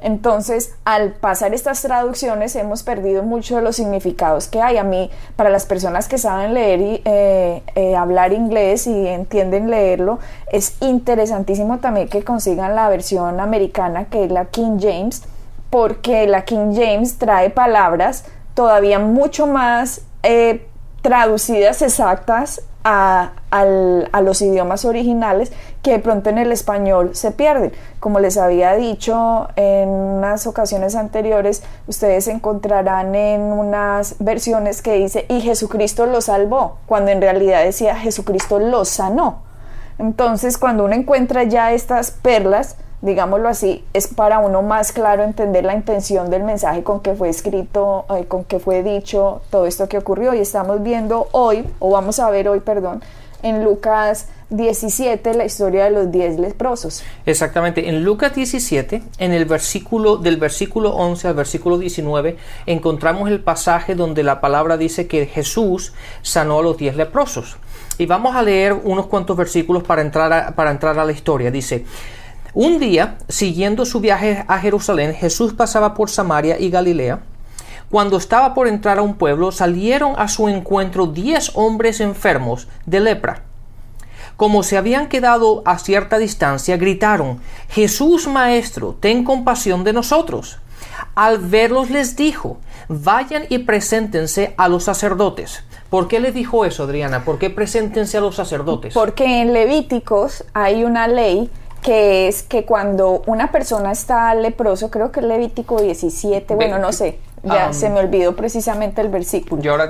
Entonces, 0.06 0.76
al 0.86 1.14
pasar 1.14 1.56
estas 1.56 1.82
traducciones 1.82 2.56
hemos 2.56 2.84
perdido 2.84 3.24
mucho 3.24 3.56
de 3.56 3.64
los 3.64 3.76
significados 3.76 4.48
que 4.48 4.62
hay. 4.62 4.78
A 4.78 4.84
mí, 4.84 5.10
para 5.36 5.50
las 5.50 5.66
personas 5.66 6.08
que 6.08 6.20
saben 6.20 6.54
leer 6.54 6.80
y 6.80 7.02
eh, 7.06 7.64
eh, 7.74 7.96
hablar 7.96 8.32
inglés 8.32 8.86
y 8.86 9.08
entienden 9.08 9.72
leerlo, 9.72 10.20
es 10.52 10.78
interesantísimo 10.80 11.80
también 11.80 12.08
que 12.08 12.24
consigan 12.24 12.76
la 12.76 12.88
versión 12.88 13.40
americana, 13.40 14.06
que 14.06 14.26
es 14.26 14.32
la 14.32 14.46
King 14.46 14.78
James, 14.80 15.24
porque 15.72 16.28
la 16.28 16.46
King 16.46 16.76
James 16.76 17.18
trae 17.18 17.50
palabras 17.50 18.26
todavía 18.54 19.00
mucho 19.00 19.48
más 19.48 20.02
eh, 20.22 20.68
traducidas 21.02 21.82
exactas 21.82 22.62
a, 22.86 23.32
los 24.22 24.42
idiomas 24.42 24.86
originales 24.86 25.52
que 25.82 25.92
de 25.92 26.00
pronto 26.00 26.30
en 26.30 26.38
el 26.38 26.52
español 26.52 27.16
se 27.16 27.32
pierden. 27.32 27.74
Como 28.00 28.20
les 28.20 28.38
había 28.38 28.76
dicho 28.76 29.50
en 29.56 29.90
unas 29.90 30.46
ocasiones 30.46 30.96
anteriores, 30.96 31.64
ustedes 31.88 32.28
encontrarán 32.28 33.16
en 33.16 33.42
unas 33.42 34.16
versiones 34.20 34.82
que 34.82 34.94
dice 34.94 35.26
y 35.30 35.42
Jesucristo 35.42 36.06
lo 36.06 36.22
salvó, 36.22 36.78
cuando 36.86 37.12
en 37.12 37.22
realidad 37.22 37.64
decía 37.64 37.96
Jesucristo 37.96 38.60
lo 38.60 38.86
sanó. 38.86 39.44
Entonces, 39.98 40.58
cuando 40.58 40.86
uno 40.86 40.94
encuentra 40.94 41.44
ya 41.44 41.72
estas 41.72 42.12
perlas, 42.12 42.76
digámoslo 43.06 43.48
así, 43.48 43.84
es 43.94 44.08
para 44.08 44.40
uno 44.40 44.62
más 44.62 44.92
claro 44.92 45.24
entender 45.24 45.64
la 45.64 45.76
intención 45.76 46.30
del 46.30 46.44
mensaje 46.44 46.84
con 46.84 47.00
que 47.00 47.14
fue 47.14 47.30
escrito, 47.30 48.06
eh, 48.10 48.26
con 48.26 48.44
que 48.44 48.60
fue 48.60 48.84
dicho 48.84 49.42
todo 49.50 49.66
esto 49.68 49.88
que 49.88 49.98
ocurrió. 49.98 50.34
Y 50.34 50.40
estamos 50.40 50.82
viendo 50.84 51.28
hoy, 51.32 51.66
o 51.80 51.92
vamos 51.92 52.20
a 52.20 52.30
ver 52.30 52.50
hoy, 52.50 52.60
perdón, 52.60 53.02
en 53.44 53.64
Lucas 53.64 54.28
17 54.50 55.34
la 55.36 55.46
historia 55.46 55.86
de 55.86 55.92
los 55.92 56.12
10 56.12 56.40
leprosos. 56.40 57.04
Exactamente, 57.26 57.88
en 57.88 58.04
Lucas 58.04 58.34
17, 58.34 59.04
en 59.20 59.34
el 59.34 59.46
versículo 59.46 60.18
del 60.18 60.38
versículo 60.38 60.96
11 60.96 61.28
al 61.28 61.34
versículo 61.36 61.78
19, 61.78 62.38
encontramos 62.66 63.30
el 63.30 63.42
pasaje 63.42 63.96
donde 63.96 64.24
la 64.24 64.42
palabra 64.42 64.78
dice 64.78 65.08
que 65.08 65.28
Jesús 65.28 65.94
sanó 66.22 66.60
a 66.60 66.64
los 66.64 66.78
10 66.78 66.96
leprosos. 66.96 67.58
Y 67.98 68.08
vamos 68.08 68.36
a 68.36 68.42
leer 68.42 68.74
unos 68.74 69.08
cuantos 69.08 69.38
versículos 69.38 69.84
para 69.84 70.02
entrar 70.02 70.54
para 70.56 70.72
entrar 70.72 71.00
a 71.00 71.06
la 71.06 71.12
historia. 71.12 71.50
Dice, 71.50 71.86
un 72.56 72.80
día, 72.80 73.18
siguiendo 73.28 73.86
su 73.86 74.00
viaje 74.00 74.46
a 74.48 74.58
Jerusalén, 74.60 75.14
Jesús 75.14 75.54
pasaba 75.54 75.94
por 75.94 76.10
Samaria 76.10 76.58
y 76.58 76.70
Galilea. 76.70 77.20
Cuando 77.92 78.18
estaba 78.18 78.54
por 78.54 78.68
entrar 78.68 78.98
a 78.98 79.02
un 79.02 79.16
pueblo, 79.16 79.52
salieron 79.52 80.16
a 80.18 80.28
su 80.30 80.48
encuentro 80.48 81.06
diez 81.06 81.52
hombres 81.54 82.00
enfermos 82.00 82.68
de 82.86 83.02
lepra. 83.02 83.44
Como 84.38 84.64
se 84.64 84.78
habían 84.78 85.08
quedado 85.08 85.64
a 85.66 85.78
cierta 85.78 86.18
distancia, 86.18 86.78
gritaron, 86.78 87.42
Jesús 87.70 88.28
Maestro, 88.28 88.96
ten 89.00 89.24
compasión 89.24 89.84
de 89.84 89.94
nosotros. 89.94 90.60
Al 91.14 91.40
verlos 91.40 91.90
les 91.90 92.16
dijo, 92.16 92.58
vayan 92.88 93.44
y 93.50 93.60
preséntense 93.60 94.54
a 94.58 94.68
los 94.70 94.86
sacerdotes. 94.86 95.64
¿Por 95.90 96.08
qué 96.08 96.20
les 96.20 96.34
dijo 96.34 96.66
eso, 96.66 96.84
Adriana? 96.84 97.24
¿Por 97.26 97.38
qué 97.38 97.50
preséntense 97.50 98.18
a 98.18 98.22
los 98.22 98.36
sacerdotes? 98.36 98.94
Porque 98.94 99.42
en 99.42 99.54
Levíticos 99.54 100.46
hay 100.54 100.84
una 100.84 101.08
ley 101.08 101.50
que 101.86 102.28
es 102.28 102.42
que 102.42 102.66
cuando 102.66 103.22
una 103.28 103.52
persona 103.52 103.92
está 103.92 104.34
leproso, 104.34 104.90
creo 104.90 105.12
que 105.12 105.20
es 105.20 105.26
Levítico 105.28 105.80
17, 105.80 106.56
bueno, 106.56 106.80
no 106.80 106.92
sé, 106.92 107.20
ya 107.44 107.74
se 107.74 107.92
me 107.92 108.00
olvidó 108.00 108.36
precisamente 108.36 109.02
el 109.02 109.10
versículo. 109.10 109.62
Yo 109.62 109.74
ahora 109.74 109.88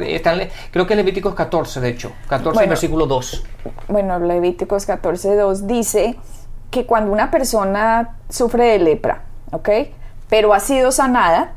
creo 0.71 0.85
que 0.85 0.95
Levítico 0.97 1.33
14, 1.33 1.79
de 1.79 1.87
hecho, 1.87 2.11
14, 2.27 2.67
versículo 2.67 3.05
2. 3.05 3.43
Bueno, 3.87 4.19
Levíticos 4.19 4.85
14, 4.85 5.37
2 5.37 5.67
dice 5.67 6.17
que 6.69 6.85
cuando 6.85 7.13
una 7.13 7.31
persona 7.31 8.17
sufre 8.27 8.65
de 8.65 8.79
lepra, 8.79 9.21
¿ok? 9.53 9.69
Pero 10.27 10.53
ha 10.53 10.59
sido 10.59 10.91
sanada, 10.91 11.53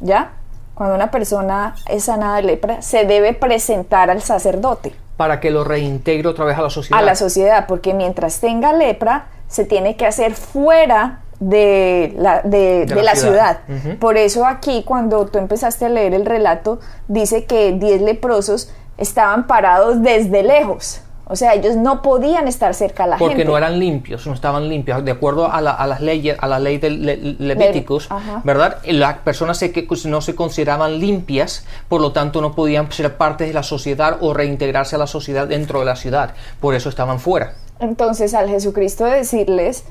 ¿ya? 0.00 0.32
Cuando 0.74 0.96
una 0.96 1.12
persona 1.12 1.76
es 1.88 2.06
sanada 2.06 2.38
de 2.38 2.42
lepra, 2.42 2.82
se 2.82 3.04
debe 3.04 3.34
presentar 3.34 4.10
al 4.10 4.20
sacerdote. 4.20 4.96
Para 5.16 5.38
que 5.38 5.52
lo 5.52 5.62
reintegre 5.62 6.26
otra 6.26 6.44
vez 6.44 6.58
a 6.58 6.62
la 6.62 6.70
sociedad. 6.70 7.00
A 7.00 7.04
la 7.04 7.14
sociedad, 7.14 7.66
porque 7.68 7.94
mientras 7.94 8.40
tenga 8.40 8.72
lepra, 8.72 9.28
se 9.48 9.64
tiene 9.64 9.96
que 9.96 10.06
hacer 10.06 10.34
fuera 10.34 11.22
de 11.40 12.14
la, 12.16 12.42
de, 12.42 12.86
la, 12.86 13.14
ciudad. 13.14 13.60
Por 14.00 14.16
eso 14.16 14.46
aquí, 14.46 14.84
cuando 14.84 15.26
tú 15.26 15.38
empezaste 15.38 15.86
a 15.86 15.88
leer 15.88 16.14
el 16.14 16.24
relato, 16.24 16.80
dice 17.08 17.44
que 17.44 17.72
10 17.72 18.02
leprosos 18.02 18.72
estaban 18.96 19.46
parados 19.46 20.02
desde 20.02 20.42
lejos. 20.42 21.02
O 21.28 21.34
sea, 21.34 21.54
ellos 21.54 21.74
no 21.74 22.02
podían 22.02 22.46
estar 22.46 22.72
cerca 22.72 23.02
a 23.02 23.06
la 23.08 23.18
gente. 23.18 23.32
Porque 23.32 23.44
no 23.44 23.58
eran 23.58 23.80
limpios, 23.80 24.26
no 24.28 24.32
estaban 24.32 24.68
limpios. 24.68 25.04
De 25.04 25.10
acuerdo 25.10 25.50
a, 25.50 25.60
las 25.60 26.00
leyes, 26.00 26.36
a 26.40 26.46
la 26.46 26.60
ley 26.60 26.78
de 26.78 26.90
Levíticos, 26.90 28.08
¿verdad? 28.44 28.78
Las 28.84 29.18
personas 29.18 29.58
que 29.58 29.88
no 30.04 30.20
se 30.20 30.36
consideraban 30.36 31.00
limpias, 31.00 31.66
por 31.88 32.00
lo 32.00 32.12
tanto 32.12 32.40
no 32.40 32.54
podían 32.54 32.92
ser 32.92 33.16
parte 33.16 33.44
de 33.44 33.52
la 33.52 33.64
sociedad 33.64 34.18
o 34.20 34.34
reintegrarse 34.34 34.94
a 34.94 34.98
la 35.00 35.08
sociedad 35.08 35.48
dentro 35.48 35.80
de 35.80 35.86
la 35.86 35.96
ciudad. 35.96 36.34
Por 36.60 36.76
eso 36.76 36.88
estaban 36.88 37.18
fuera. 37.18 37.54
Entonces, 37.80 38.32
al 38.32 38.48
Jesucristo 38.48 39.04
decirles, 39.04 39.84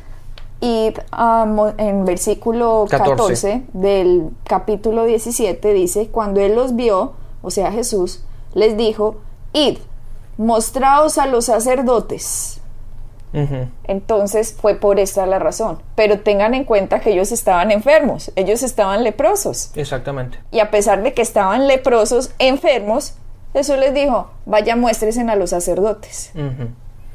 id 0.61 0.97
en 1.77 2.05
versículo 2.05 2.85
14. 2.89 3.63
del 3.73 4.29
capítulo 4.45 5.03
17, 5.03 5.73
dice, 5.73 6.07
cuando 6.07 6.39
él 6.39 6.55
los 6.55 6.77
vio, 6.77 7.13
o 7.41 7.51
sea 7.51 7.73
Jesús, 7.73 8.23
les 8.53 8.77
dijo, 8.77 9.17
id, 9.51 9.79
mostraos 10.37 11.17
a 11.17 11.27
los 11.27 11.45
sacerdotes. 11.45 12.61
Entonces 13.83 14.55
fue 14.57 14.75
por 14.75 14.97
esta 14.97 15.25
la 15.25 15.39
razón. 15.39 15.79
Pero 15.95 16.21
tengan 16.21 16.53
en 16.53 16.63
cuenta 16.63 17.01
que 17.01 17.11
ellos 17.11 17.33
estaban 17.33 17.71
enfermos, 17.71 18.31
ellos 18.35 18.63
estaban 18.63 19.03
leprosos. 19.03 19.71
Exactamente. 19.75 20.39
Y 20.51 20.59
a 20.59 20.71
pesar 20.71 21.03
de 21.03 21.13
que 21.13 21.21
estaban 21.21 21.67
leprosos, 21.67 22.31
enfermos, 22.39 23.15
Jesús 23.51 23.77
les 23.77 23.93
dijo, 23.93 24.29
vaya 24.45 24.75
muéstresen 24.75 25.29
a 25.29 25.35
los 25.35 25.49
sacerdotes. 25.49 26.31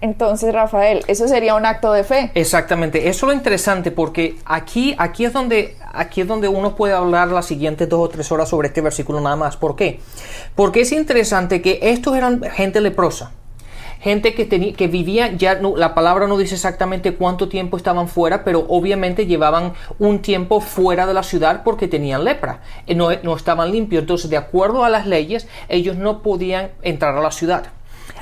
Entonces, 0.02 0.54
Rafael, 0.54 1.02
eso 1.08 1.28
sería 1.28 1.54
un 1.54 1.66
acto 1.66 1.92
de 1.92 2.04
fe. 2.04 2.30
Exactamente, 2.34 3.08
eso 3.08 3.26
es 3.26 3.32
lo 3.32 3.32
interesante 3.34 3.90
porque 3.90 4.36
aquí, 4.46 4.94
aquí, 4.98 5.26
es 5.26 5.32
donde, 5.32 5.76
aquí 5.92 6.22
es 6.22 6.26
donde 6.26 6.48
uno 6.48 6.74
puede 6.74 6.94
hablar 6.94 7.28
las 7.28 7.46
siguientes 7.46 7.86
dos 7.88 8.00
o 8.00 8.08
tres 8.08 8.32
horas 8.32 8.48
sobre 8.48 8.68
este 8.68 8.80
versículo 8.80 9.20
nada 9.20 9.36
más. 9.36 9.58
¿Por 9.58 9.76
qué? 9.76 10.00
Porque 10.54 10.80
es 10.80 10.92
interesante 10.92 11.60
que 11.60 11.78
estos 11.82 12.16
eran 12.16 12.42
gente 12.42 12.80
leprosa, 12.80 13.32
gente 14.00 14.32
que, 14.32 14.46
tenía, 14.46 14.72
que 14.72 14.88
vivía, 14.88 15.32
ya 15.32 15.56
no, 15.56 15.76
la 15.76 15.94
palabra 15.94 16.26
no 16.26 16.38
dice 16.38 16.54
exactamente 16.54 17.14
cuánto 17.14 17.50
tiempo 17.50 17.76
estaban 17.76 18.08
fuera, 18.08 18.42
pero 18.42 18.64
obviamente 18.70 19.26
llevaban 19.26 19.74
un 19.98 20.20
tiempo 20.20 20.62
fuera 20.62 21.06
de 21.06 21.12
la 21.12 21.22
ciudad 21.22 21.62
porque 21.62 21.88
tenían 21.88 22.24
lepra, 22.24 22.62
eh, 22.86 22.94
no, 22.94 23.10
no 23.22 23.36
estaban 23.36 23.70
limpios. 23.70 24.00
Entonces, 24.00 24.30
de 24.30 24.38
acuerdo 24.38 24.82
a 24.82 24.88
las 24.88 25.06
leyes, 25.06 25.46
ellos 25.68 25.96
no 25.96 26.22
podían 26.22 26.70
entrar 26.80 27.14
a 27.14 27.20
la 27.20 27.32
ciudad 27.32 27.64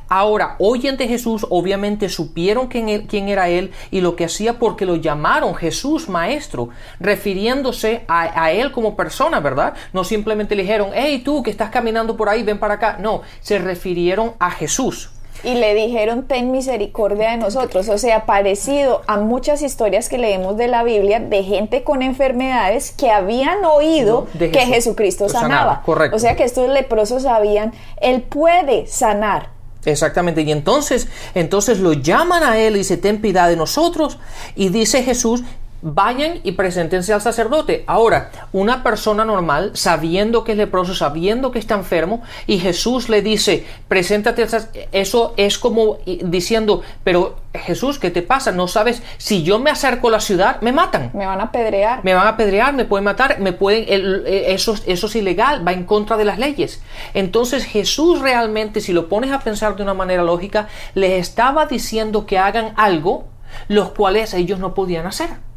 Ahora, 0.08 0.56
oyen 0.58 0.96
de 0.96 1.08
Jesús, 1.08 1.46
obviamente 1.50 2.08
supieron 2.08 2.68
quién, 2.68 3.06
quién, 3.06 3.28
era 3.28 3.48
él 3.48 3.72
y 3.90 4.00
lo 4.00 4.16
que 4.16 4.24
hacía 4.24 4.58
porque 4.58 4.86
lo 4.86 4.96
llamaron 4.96 5.54
Jesús 5.54 6.08
Maestro, 6.08 6.70
refiriéndose 7.00 8.04
a, 8.08 8.42
a, 8.42 8.52
él 8.52 8.72
como 8.72 8.96
persona, 8.96 9.40
¿verdad? 9.40 9.74
No 9.92 10.04
simplemente 10.04 10.54
le 10.54 10.62
dijeron, 10.62 10.90
hey 10.94 11.22
tú 11.24 11.42
que 11.42 11.50
estás 11.50 11.70
caminando 11.70 12.16
por 12.16 12.28
ahí, 12.28 12.42
ven 12.42 12.58
para 12.58 12.74
acá. 12.74 12.96
No, 13.00 13.22
se 13.40 13.58
refirieron 13.58 14.32
a 14.38 14.50
Jesús 14.50 15.10
y 15.44 15.54
le 15.54 15.74
dijeron 15.74 16.24
ten 16.24 16.50
misericordia 16.50 17.30
de 17.30 17.36
nosotros, 17.36 17.88
o 17.88 17.98
sea, 17.98 18.26
parecido 18.26 19.02
a 19.06 19.18
muchas 19.18 19.62
historias 19.62 20.08
que 20.08 20.18
leemos 20.18 20.56
de 20.56 20.68
la 20.68 20.82
Biblia 20.82 21.20
de 21.20 21.44
gente 21.44 21.84
con 21.84 22.02
enfermedades 22.02 22.92
que 22.92 23.10
habían 23.10 23.64
oído 23.64 24.26
que 24.38 24.66
Jesucristo 24.66 25.28
sanaba. 25.28 25.82
Correcto. 25.84 26.16
O 26.16 26.18
sea 26.18 26.36
que 26.36 26.44
estos 26.44 26.68
leprosos 26.68 27.22
sabían, 27.22 27.72
él 28.00 28.22
puede 28.22 28.86
sanar. 28.86 29.57
Exactamente, 29.90 30.42
y 30.42 30.52
entonces, 30.52 31.08
entonces 31.34 31.80
lo 31.80 31.94
llaman 31.94 32.42
a 32.42 32.58
él 32.58 32.76
y 32.76 32.84
se 32.84 32.98
ten 32.98 33.20
piedad 33.20 33.48
de 33.48 33.56
nosotros 33.56 34.18
y 34.54 34.68
dice 34.68 35.02
Jesús, 35.02 35.42
vayan 35.82 36.40
y 36.42 36.52
preséntense 36.52 37.12
al 37.12 37.20
sacerdote. 37.20 37.84
Ahora, 37.86 38.30
una 38.52 38.82
persona 38.82 39.24
normal, 39.24 39.72
sabiendo 39.74 40.44
que 40.44 40.52
es 40.52 40.58
leproso, 40.58 40.94
sabiendo 40.94 41.50
que 41.50 41.58
está 41.58 41.74
enfermo, 41.74 42.22
y 42.46 42.58
Jesús 42.58 43.08
le 43.08 43.22
dice, 43.22 43.66
preséntate 43.88 44.42
al 44.42 44.48
sacerdote, 44.48 44.88
eso 44.92 45.34
es 45.36 45.58
como 45.58 45.98
diciendo, 46.04 46.82
pero 47.04 47.36
Jesús, 47.54 47.98
¿qué 47.98 48.10
te 48.10 48.22
pasa? 48.22 48.52
No 48.52 48.68
sabes, 48.68 49.02
si 49.16 49.42
yo 49.42 49.58
me 49.58 49.70
acerco 49.70 50.08
a 50.08 50.12
la 50.12 50.20
ciudad, 50.20 50.60
me 50.60 50.72
matan. 50.72 51.10
Me 51.14 51.26
van 51.26 51.40
a 51.40 51.44
apedrear. 51.44 52.04
Me 52.04 52.14
van 52.14 52.26
a 52.26 52.30
apedrear, 52.30 52.74
me 52.74 52.84
pueden 52.84 53.04
matar, 53.04 53.40
me 53.40 53.52
pueden, 53.52 53.84
eso, 54.26 54.74
eso 54.86 55.06
es 55.06 55.16
ilegal, 55.16 55.66
va 55.66 55.72
en 55.72 55.84
contra 55.84 56.16
de 56.16 56.24
las 56.24 56.38
leyes. 56.38 56.82
Entonces 57.14 57.64
Jesús 57.64 58.20
realmente, 58.20 58.80
si 58.80 58.92
lo 58.92 59.08
pones 59.08 59.32
a 59.32 59.40
pensar 59.40 59.76
de 59.76 59.82
una 59.82 59.94
manera 59.94 60.22
lógica, 60.22 60.68
les 60.94 61.12
estaba 61.12 61.66
diciendo 61.66 62.26
que 62.26 62.38
hagan 62.38 62.72
algo, 62.76 63.24
los 63.68 63.90
cuales 63.90 64.34
ellos 64.34 64.58
no 64.58 64.74
podían 64.74 65.06
hacer. 65.06 65.47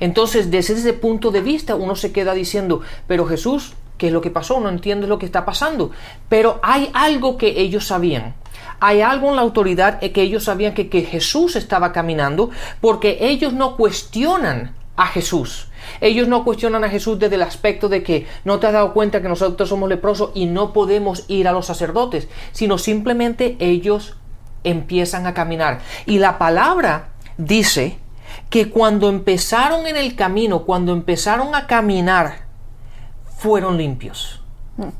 Entonces, 0.00 0.50
desde 0.50 0.74
ese 0.74 0.92
punto 0.92 1.30
de 1.30 1.40
vista, 1.40 1.74
uno 1.74 1.96
se 1.96 2.12
queda 2.12 2.34
diciendo, 2.34 2.80
pero 3.06 3.26
Jesús, 3.26 3.74
¿qué 3.96 4.08
es 4.08 4.12
lo 4.12 4.20
que 4.20 4.30
pasó? 4.30 4.60
No 4.60 4.68
entiendes 4.68 5.08
lo 5.08 5.18
que 5.18 5.26
está 5.26 5.44
pasando. 5.44 5.90
Pero 6.28 6.60
hay 6.62 6.90
algo 6.94 7.36
que 7.36 7.60
ellos 7.60 7.86
sabían. 7.86 8.34
Hay 8.80 9.00
algo 9.00 9.30
en 9.30 9.36
la 9.36 9.42
autoridad 9.42 10.00
que 10.00 10.22
ellos 10.22 10.44
sabían 10.44 10.74
que, 10.74 10.88
que 10.88 11.02
Jesús 11.02 11.56
estaba 11.56 11.92
caminando 11.92 12.50
porque 12.80 13.18
ellos 13.20 13.52
no 13.52 13.76
cuestionan 13.76 14.74
a 14.96 15.06
Jesús. 15.06 15.68
Ellos 16.00 16.28
no 16.28 16.44
cuestionan 16.44 16.84
a 16.84 16.90
Jesús 16.90 17.18
desde 17.18 17.36
el 17.36 17.42
aspecto 17.42 17.88
de 17.88 18.02
que 18.02 18.26
no 18.44 18.58
te 18.58 18.66
has 18.66 18.72
dado 18.72 18.92
cuenta 18.92 19.22
que 19.22 19.28
nosotros 19.28 19.68
somos 19.68 19.88
leprosos 19.88 20.30
y 20.34 20.46
no 20.46 20.72
podemos 20.72 21.24
ir 21.28 21.48
a 21.48 21.52
los 21.52 21.66
sacerdotes, 21.66 22.28
sino 22.52 22.78
simplemente 22.78 23.56
ellos 23.60 24.16
empiezan 24.64 25.26
a 25.26 25.34
caminar. 25.34 25.80
Y 26.04 26.18
la 26.18 26.36
palabra 26.36 27.10
dice 27.36 27.98
que 28.50 28.70
cuando 28.70 29.08
empezaron 29.08 29.86
en 29.86 29.96
el 29.96 30.16
camino, 30.16 30.64
cuando 30.64 30.92
empezaron 30.92 31.54
a 31.54 31.66
caminar, 31.66 32.46
fueron 33.36 33.76
limpios. 33.76 34.40
Hmm. 34.76 34.90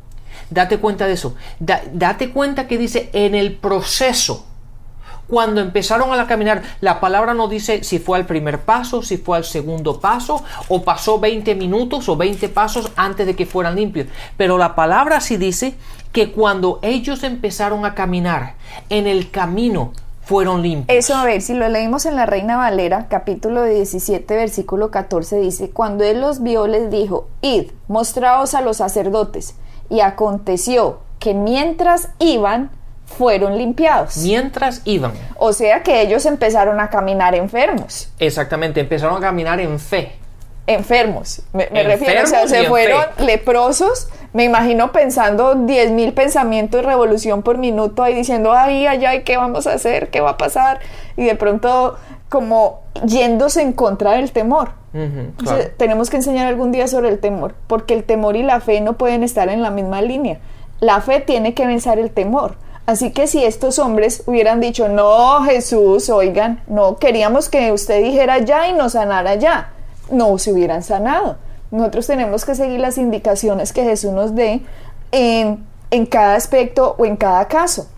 Date 0.51 0.79
cuenta 0.79 1.07
de 1.07 1.15
eso. 1.15 1.35
date 1.59 2.31
cuenta 2.31 2.67
que 2.67 2.79
dice 2.79 3.11
en 3.13 3.35
el 3.35 3.57
proceso. 3.57 4.45
Cuando 5.29 5.61
empezaron 5.61 6.19
a 6.19 6.27
caminar, 6.27 6.63
la 6.81 7.01
palabra 7.01 7.35
no 7.35 7.49
dice 7.49 7.85
si 7.85 7.99
fue 7.99 8.17
al 8.17 8.25
primer 8.25 8.61
paso, 8.61 9.03
si 9.03 9.19
fue 9.19 9.37
al 9.37 9.45
segundo 9.45 10.01
paso, 10.01 10.43
o 10.69 10.83
pasó 10.83 11.21
20 11.21 11.55
minutos 11.55 12.09
o 12.09 12.17
20 12.17 12.49
pasos 12.49 12.91
antes 12.97 13.27
de 13.27 13.37
que 13.37 13.45
fueran 13.45 13.77
limpios. 13.77 14.07
Pero 14.39 14.57
la 14.57 14.75
palabra 14.75 15.21
sí 15.21 15.37
dice 15.37 15.75
que 16.13 16.33
cuando 16.33 16.79
ellos 16.81 17.25
empezaron 17.25 17.85
a 17.85 17.95
caminar 17.95 18.55
en 18.89 19.07
el 19.07 19.31
camino, 19.31 19.93
fueron 20.29 20.61
limpios. 20.61 20.99
Eso, 20.99 21.15
a 21.17 21.25
ver, 21.25 21.41
si 21.41 21.55
lo 21.55 21.67
leímos 21.71 22.05
en 22.05 22.15
la 22.15 22.27
Reina 22.27 22.59
Valera, 22.59 23.07
capítulo 23.09 23.65
17, 23.65 24.37
versículo 24.37 24.91
14, 24.91 25.41
dice, 25.41 25.71
cuando 25.71 26.05
él 26.05 26.21
los 26.21 26.43
vio, 26.43 26.67
les 26.67 26.91
dijo, 26.91 27.29
id, 27.41 27.71
mostraos 27.89 28.53
a 28.53 28.61
los 28.61 28.77
sacerdotes. 28.77 29.55
Y 29.89 30.01
aconteció 30.01 30.99
que 31.19 31.33
mientras 31.33 32.11
iban, 32.19 32.71
fueron 33.07 33.57
limpiados. 33.57 34.19
Mientras 34.19 34.83
iban. 34.85 35.13
O 35.37 35.55
sea 35.55 35.83
que 35.83 36.03
ellos 36.03 36.27
empezaron 36.27 36.79
a 36.79 36.91
caminar 36.91 37.35
enfermos. 37.35 38.11
Exactamente, 38.19 38.81
empezaron 38.81 39.17
a 39.17 39.21
caminar 39.21 39.61
en 39.61 39.79
fe. 39.79 40.13
Enfermos, 40.69 41.43
me, 41.53 41.67
refiero, 41.67 42.23
o 42.23 42.27
sea, 42.27 42.47
se 42.47 42.65
fueron 42.65 43.03
leprosos 43.19 44.09
me 44.33 44.45
imagino 44.45 44.93
pensando 44.93 45.55
10.000 45.55 46.13
pensamientos 46.13 46.83
de 46.83 46.87
revolución 46.87 47.43
por 47.43 47.59
minuto 47.59 48.03
ahí 48.03 48.15
diciendo, 48.15 48.53
ay, 48.53 48.87
ay, 48.87 49.05
ay, 49.05 49.23
¿qué 49.23 49.37
vamos 49.37 49.67
a 49.67 49.73
hacer? 49.73 50.11
¿Qué 50.11 50.21
va 50.21 50.31
a 50.31 50.37
pasar? 50.37 50.81
Y 51.17 51.25
de 51.25 51.35
pronto 51.35 51.97
como 52.29 52.83
yéndose 53.05 53.63
en 53.63 53.73
contra 53.73 54.13
del 54.13 54.33
temor. 54.33 54.73
tenemos 55.77 56.11
que 56.11 56.17
enseñar 56.17 56.47
algún 56.47 56.73
día 56.73 56.89
sobre 56.89 57.09
el 57.09 57.21
temor, 57.21 57.55
porque 57.67 57.95
el 57.95 58.05
temor 58.05 58.37
y 58.37 58.43
la 58.43 58.61
fe 58.61 58.81
no 58.81 58.95
pueden 58.99 59.23
estar 59.23 59.49
en 59.49 59.63
la 59.63 59.71
misma 59.71 60.03
línea. 60.03 60.41
La 60.81 61.01
fe 61.01 61.21
tiene 61.21 61.55
que 61.55 61.67
vencer 61.67 61.99
el 61.99 62.11
temor. 62.11 62.57
Así 62.87 63.13
que 63.13 63.27
si 63.27 63.45
estos 63.45 63.79
hombres 63.79 64.23
hubieran 64.27 64.61
dicho, 64.61 64.89
no, 64.89 65.43
Jesús, 65.45 66.09
oigan, 66.11 66.63
no, 66.67 66.97
queríamos 66.97 67.49
que 67.49 67.73
usted 67.73 68.03
dijera 68.03 68.39
ya 68.39 68.69
y 68.69 68.73
nos 68.73 68.93
sanara 68.93 69.35
ya, 69.35 69.73
no 70.11 70.39
se 70.39 70.53
hubieran 70.53 70.83
sanado. 70.83 71.37
Nosotros 71.71 72.07
tenemos 72.07 72.45
que 72.45 72.55
seguir 72.55 72.81
las 72.81 72.99
indicaciones 72.99 73.73
que 73.73 73.85
Jesús 73.85 74.13
nos 74.13 74.35
dé 74.35 74.63
en, 75.13 75.67
en 75.91 76.07
cada 76.07 76.35
aspecto 76.35 76.97
o 76.99 77.05
en 77.05 77.17
cada 77.17 77.47
caso. 77.49 77.89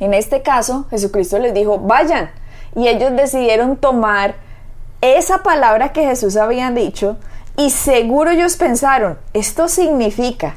En 0.00 0.14
este 0.14 0.42
caso, 0.42 0.86
Jesucristo 0.90 1.38
les 1.38 1.54
dijo, 1.54 1.78
vayan. 1.78 2.30
Y 2.74 2.88
ellos 2.88 3.12
decidieron 3.14 3.76
tomar 3.76 4.36
esa 5.00 5.42
palabra 5.42 5.92
que 5.92 6.06
Jesús 6.06 6.36
había 6.36 6.70
dicho 6.70 7.18
y 7.56 7.70
seguro 7.70 8.30
ellos 8.30 8.56
pensaron, 8.56 9.18
esto 9.32 9.68
significa 9.68 10.56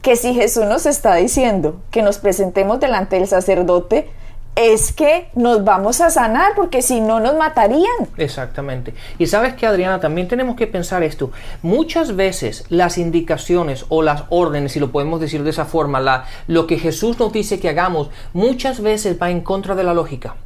que 0.00 0.16
si 0.16 0.32
Jesús 0.32 0.64
nos 0.64 0.86
está 0.86 1.14
diciendo 1.16 1.82
que 1.90 2.02
nos 2.02 2.18
presentemos 2.18 2.80
delante 2.80 3.16
del 3.16 3.28
sacerdote, 3.28 4.10
es 4.60 4.92
que 4.92 5.28
nos 5.34 5.64
vamos 5.64 6.00
a 6.00 6.10
sanar 6.10 6.52
porque 6.54 6.82
si 6.82 7.00
no 7.00 7.20
nos 7.20 7.36
matarían. 7.36 8.08
Exactamente. 8.16 8.94
Y 9.18 9.26
sabes 9.26 9.54
que 9.54 9.66
Adriana, 9.66 10.00
también 10.00 10.28
tenemos 10.28 10.56
que 10.56 10.66
pensar 10.66 11.02
esto. 11.02 11.32
Muchas 11.62 12.16
veces 12.16 12.64
las 12.68 12.98
indicaciones 12.98 13.86
o 13.88 14.02
las 14.02 14.24
órdenes, 14.28 14.72
si 14.72 14.80
lo 14.80 14.92
podemos 14.92 15.20
decir 15.20 15.42
de 15.42 15.50
esa 15.50 15.64
forma, 15.64 16.00
la, 16.00 16.24
lo 16.46 16.66
que 16.66 16.78
Jesús 16.78 17.18
nos 17.18 17.32
dice 17.32 17.60
que 17.60 17.68
hagamos, 17.68 18.10
muchas 18.32 18.80
veces 18.80 19.16
va 19.20 19.30
en 19.30 19.40
contra 19.40 19.74
de 19.74 19.84
la 19.84 19.94
lógica. 19.94 20.36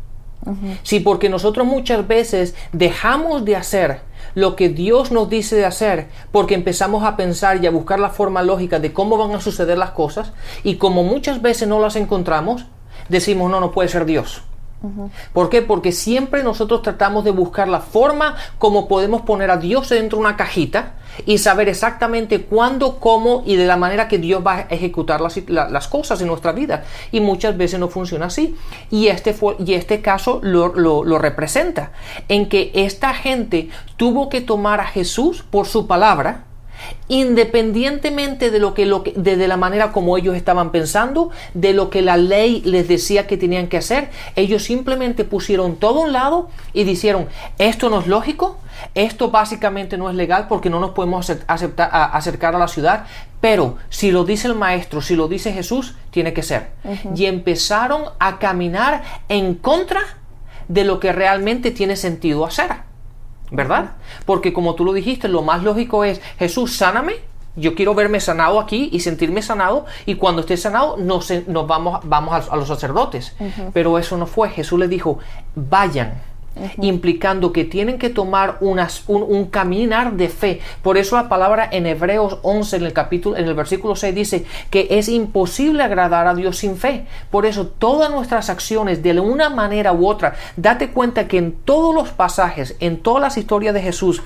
Sí, 0.82 1.00
porque 1.00 1.30
nosotros 1.30 1.66
muchas 1.66 2.06
veces 2.06 2.54
dejamos 2.72 3.46
de 3.46 3.56
hacer 3.56 4.00
lo 4.34 4.56
que 4.56 4.68
Dios 4.68 5.10
nos 5.10 5.30
dice 5.30 5.56
de 5.56 5.64
hacer 5.64 6.08
porque 6.32 6.54
empezamos 6.54 7.04
a 7.04 7.16
pensar 7.16 7.62
y 7.62 7.66
a 7.66 7.70
buscar 7.70 7.98
la 7.98 8.10
forma 8.10 8.42
lógica 8.42 8.78
de 8.78 8.92
cómo 8.92 9.16
van 9.16 9.34
a 9.34 9.40
suceder 9.40 9.78
las 9.78 9.92
cosas 9.92 10.32
y 10.62 10.76
como 10.76 11.02
muchas 11.02 11.40
veces 11.40 11.66
no 11.66 11.80
las 11.80 11.96
encontramos, 11.96 12.66
decimos, 13.08 13.50
no, 13.50 13.60
no 13.60 13.70
puede 13.70 13.88
ser 13.88 14.04
Dios. 14.04 14.42
¿Por 15.32 15.48
qué? 15.48 15.62
Porque 15.62 15.92
siempre 15.92 16.42
nosotros 16.42 16.82
tratamos 16.82 17.24
de 17.24 17.30
buscar 17.30 17.68
la 17.68 17.80
forma 17.80 18.36
como 18.58 18.86
podemos 18.86 19.22
poner 19.22 19.50
a 19.50 19.56
Dios 19.56 19.88
dentro 19.88 20.18
de 20.18 20.24
una 20.24 20.36
cajita 20.36 20.94
y 21.26 21.38
saber 21.38 21.68
exactamente 21.68 22.42
cuándo, 22.42 22.98
cómo 22.98 23.42
y 23.46 23.56
de 23.56 23.66
la 23.66 23.76
manera 23.76 24.08
que 24.08 24.18
Dios 24.18 24.44
va 24.46 24.56
a 24.56 24.60
ejecutar 24.62 25.20
las, 25.20 25.88
cosas 25.88 26.20
en 26.20 26.26
nuestra 26.26 26.52
vida. 26.52 26.84
Y 27.12 27.20
muchas 27.20 27.56
veces 27.56 27.80
no 27.80 27.88
funciona 27.88 28.26
así. 28.26 28.56
Y 28.90 29.06
este, 29.06 29.32
fue, 29.32 29.56
y 29.64 29.74
este 29.74 30.02
caso 30.02 30.40
lo, 30.42 30.74
lo 30.74 31.18
representa, 31.18 31.92
en 32.28 32.48
que 32.48 32.70
esta 32.74 33.14
gente 33.14 33.70
tuvo 33.96 34.28
que 34.28 34.40
tomar 34.40 34.80
a 34.80 34.86
Jesús 34.86 35.44
por 35.48 35.66
su 35.66 35.86
palabra, 35.86 36.44
independientemente 37.08 38.50
de 38.50 38.58
lo 38.58 38.74
que, 38.74 38.86
lo 38.86 39.04
de, 39.14 39.48
la 39.48 39.56
manera 39.56 39.92
como 39.92 40.16
ellos 40.16 40.36
estaban 40.36 40.70
pensando, 40.70 41.30
de 41.52 41.72
lo 41.72 41.90
que 41.90 42.02
la 42.02 42.16
ley 42.16 42.62
les 42.64 42.88
decía 42.88 43.26
que 43.26 43.36
tenían 43.36 43.68
que 43.68 43.76
hacer, 43.76 44.10
ellos 44.36 44.64
simplemente 44.64 45.24
pusieron 45.24 45.76
todo 45.76 46.00
a 46.00 46.04
un 46.04 46.12
lado 46.12 46.48
y 46.72 46.84
dijeron, 46.84 47.28
esto 47.58 47.90
no 47.90 48.00
es 48.00 48.06
lógico, 48.06 48.58
esto 48.94 49.30
básicamente 49.30 49.96
no 49.98 50.08
es 50.08 50.16
legal 50.16 50.46
porque 50.48 50.70
no 50.70 50.80
nos 50.80 50.90
podemos 50.90 51.30
aceptar, 51.46 51.90
acercar 51.92 52.54
a 52.54 52.58
la 52.58 52.68
ciudad, 52.68 53.06
pero 53.40 53.76
si 53.90 54.10
lo 54.10 54.24
dice 54.24 54.48
el 54.48 54.54
maestro, 54.54 55.02
si 55.02 55.14
lo 55.14 55.28
dice 55.28 55.52
Jesús, 55.52 55.94
tiene 56.10 56.32
que 56.32 56.42
ser. 56.42 56.70
Y 57.14 57.26
empezaron 57.26 58.04
a 58.18 58.38
caminar 58.38 59.02
en 59.28 59.54
contra 59.54 60.00
de 60.68 60.84
lo 60.84 60.98
que 60.98 61.12
realmente 61.12 61.70
tiene 61.70 61.96
sentido 61.96 62.46
hacer. 62.46 62.70
¿Verdad? 63.50 63.92
Porque 64.26 64.52
como 64.52 64.74
tú 64.74 64.84
lo 64.84 64.92
dijiste, 64.92 65.28
lo 65.28 65.42
más 65.42 65.62
lógico 65.62 66.04
es, 66.04 66.20
Jesús, 66.38 66.76
sáname, 66.76 67.14
yo 67.56 67.74
quiero 67.74 67.94
verme 67.94 68.20
sanado 68.20 68.58
aquí 68.58 68.88
y 68.92 69.00
sentirme 69.00 69.42
sanado. 69.42 69.86
Y 70.06 70.16
cuando 70.16 70.40
esté 70.40 70.56
sanado 70.56 70.96
nos, 70.96 71.30
nos 71.46 71.66
vamos, 71.66 72.00
vamos 72.04 72.48
a, 72.50 72.56
los 72.56 72.68
sacerdotes. 72.68 73.36
Pero 73.72 73.98
eso 73.98 74.16
no 74.16 74.26
fue, 74.26 74.50
Jesús 74.50 74.78
le 74.78 74.88
dijo, 74.88 75.18
vayan 75.54 76.20
implicando 76.80 77.52
que 77.52 77.64
tienen 77.64 77.98
que 77.98 78.10
tomar 78.10 78.58
unas, 78.60 79.04
un, 79.08 79.46
caminar 79.46 80.12
de 80.14 80.28
fe. 80.28 80.60
Por 80.82 80.96
eso 80.96 81.16
la 81.16 81.28
palabra 81.28 81.68
en 81.70 81.86
Hebreos 81.86 82.38
11, 82.42 82.76
en 82.76 82.84
el 82.84 82.92
capítulo, 82.92 83.36
en 83.36 83.46
el 83.46 83.54
versículo 83.54 83.96
6 83.96 84.14
dice 84.14 84.44
que 84.70 84.86
es 84.90 85.08
imposible 85.08 85.82
agradar 85.82 86.26
a 86.26 86.34
Dios 86.34 86.58
sin 86.58 86.76
fe. 86.76 87.06
Por 87.30 87.46
eso 87.46 87.66
todas 87.66 88.10
nuestras 88.10 88.50
acciones, 88.50 89.02
de 89.02 89.18
una 89.18 89.48
manera 89.48 89.92
u 89.92 90.06
otra, 90.06 90.34
date 90.56 90.90
cuenta 90.90 91.28
que 91.28 91.38
en 91.38 91.52
todos 91.52 91.94
los 91.94 92.10
pasajes, 92.10 92.76
en 92.80 92.98
todas 92.98 93.22
las 93.22 93.36
historias 93.36 93.74
de 93.74 93.82
Jesús, 93.82 94.22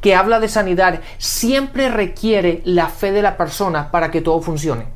que 0.00 0.14
habla 0.14 0.40
de 0.40 0.48
sanidad 0.48 1.00
siempre 1.18 1.88
requiere 1.88 2.60
la 2.64 2.88
fe 2.88 3.12
de 3.12 3.22
la 3.22 3.36
persona 3.36 3.90
para 3.90 4.10
que 4.10 4.20
todo 4.20 4.40
funcione. 4.40 4.95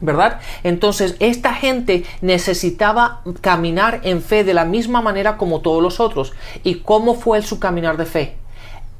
¿Verdad? 0.00 0.40
Entonces, 0.62 1.16
esta 1.18 1.54
gente 1.54 2.04
necesitaba 2.20 3.22
caminar 3.40 4.00
en 4.04 4.22
fe 4.22 4.44
de 4.44 4.54
la 4.54 4.64
misma 4.64 5.00
manera 5.00 5.36
como 5.36 5.60
todos 5.60 5.82
los 5.82 6.00
otros. 6.00 6.32
¿Y 6.62 6.76
cómo 6.76 7.14
fue 7.14 7.40
su 7.42 7.58
caminar 7.58 7.96
de 7.96 8.06
fe? 8.06 8.36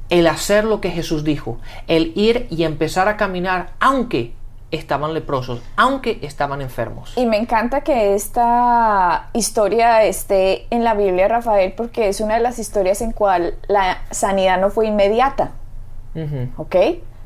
El 0.09 0.27
hacer 0.27 0.65
lo 0.65 0.81
que 0.81 0.89
Jesús 0.89 1.23
dijo, 1.23 1.59
el 1.87 2.11
ir 2.15 2.47
y 2.49 2.63
empezar 2.63 3.07
a 3.07 3.17
caminar, 3.17 3.71
aunque 3.79 4.33
estaban 4.71 5.13
leprosos, 5.13 5.61
aunque 5.75 6.19
estaban 6.21 6.61
enfermos. 6.61 7.13
Y 7.17 7.25
me 7.25 7.37
encanta 7.37 7.81
que 7.81 8.15
esta 8.15 9.29
historia 9.33 10.03
esté 10.03 10.65
en 10.69 10.83
la 10.83 10.95
Biblia, 10.95 11.27
Rafael, 11.27 11.73
porque 11.73 12.09
es 12.09 12.19
una 12.19 12.35
de 12.35 12.41
las 12.41 12.57
historias 12.57 13.01
en 13.01 13.11
cual 13.11 13.55
la 13.67 13.99
sanidad 14.11 14.59
no 14.59 14.69
fue 14.69 14.87
inmediata. 14.87 15.51
¿Ok? 16.57 16.75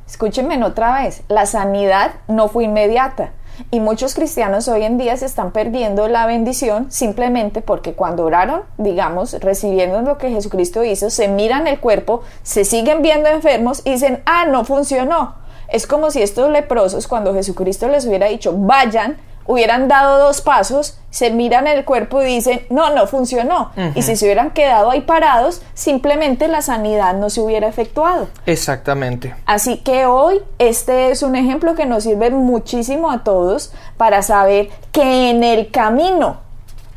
Escúchenme 0.08 0.64
otra 0.64 1.02
vez, 1.02 1.24
la 1.28 1.46
sanidad 1.46 2.12
no 2.28 2.48
fue 2.48 2.66
inmediata. 2.66 3.32
Y 3.72 3.80
muchos 3.80 4.14
cristianos 4.14 4.68
hoy 4.68 4.84
en 4.84 4.98
día 4.98 5.16
se 5.16 5.26
están 5.26 5.52
perdiendo 5.52 6.08
la 6.08 6.26
bendición 6.26 6.92
simplemente 6.92 7.62
porque 7.62 7.94
cuando 7.94 8.26
oraron, 8.26 8.64
digamos, 8.78 9.34
recibiendo 9.40 10.02
lo 10.02 10.18
que 10.18 10.30
Jesucristo 10.30 10.84
hizo, 10.84 11.10
se 11.10 11.28
miran 11.30 11.66
el 11.68 11.80
cuerpo, 11.80 12.22
se 12.44 12.66
siguen 12.66 13.02
viendo 13.02 13.30
enfermos 13.30 13.82
y 13.86 13.92
dicen, 13.92 14.22
ah, 14.26 14.46
no 14.46 14.66
funcionó 14.66 15.46
es 15.68 15.88
como 15.88 16.12
si 16.12 16.22
estos 16.22 16.52
leprosos, 16.52 17.08
cuando 17.08 17.34
Jesucristo 17.34 17.88
les 17.88 18.06
hubiera 18.06 18.28
dicho, 18.28 18.54
vayan, 18.56 19.18
hubieran 19.48 19.88
dado 19.88 20.20
dos 20.20 20.42
pasos, 20.42 20.98
se 21.10 21.32
miran 21.32 21.68
el 21.68 21.86
cuerpo 21.86 22.22
y 22.22 22.26
dicen, 22.26 22.66
no, 22.70 22.90
no 22.94 23.08
funcionó. 23.08 23.72
Y 23.94 24.02
si 24.02 24.16
se 24.16 24.26
hubieran 24.26 24.52
quedado 24.52 24.92
ahí 24.92 25.02
parados, 25.02 25.62
simplemente 25.74 26.48
la 26.48 26.62
sanidad 26.62 27.14
no 27.16 27.30
se 27.30 27.42
hubiera 27.42 27.68
efectuado. 27.68 28.28
Exactamente. 28.46 29.34
Así 29.46 29.78
que 29.78 30.06
hoy 30.06 30.42
este 30.60 31.12
es 31.12 31.24
un 31.24 31.36
ejemplo 31.36 31.76
que 31.76 31.86
nos 31.86 32.04
sirve 32.04 32.32
muchísimo 32.32 33.12
a 33.12 33.24
todos 33.24 33.72
para 33.98 34.22
saber 34.24 34.70
que 34.92 35.30
en 35.30 35.44
el 35.44 35.72
camino 35.72 36.46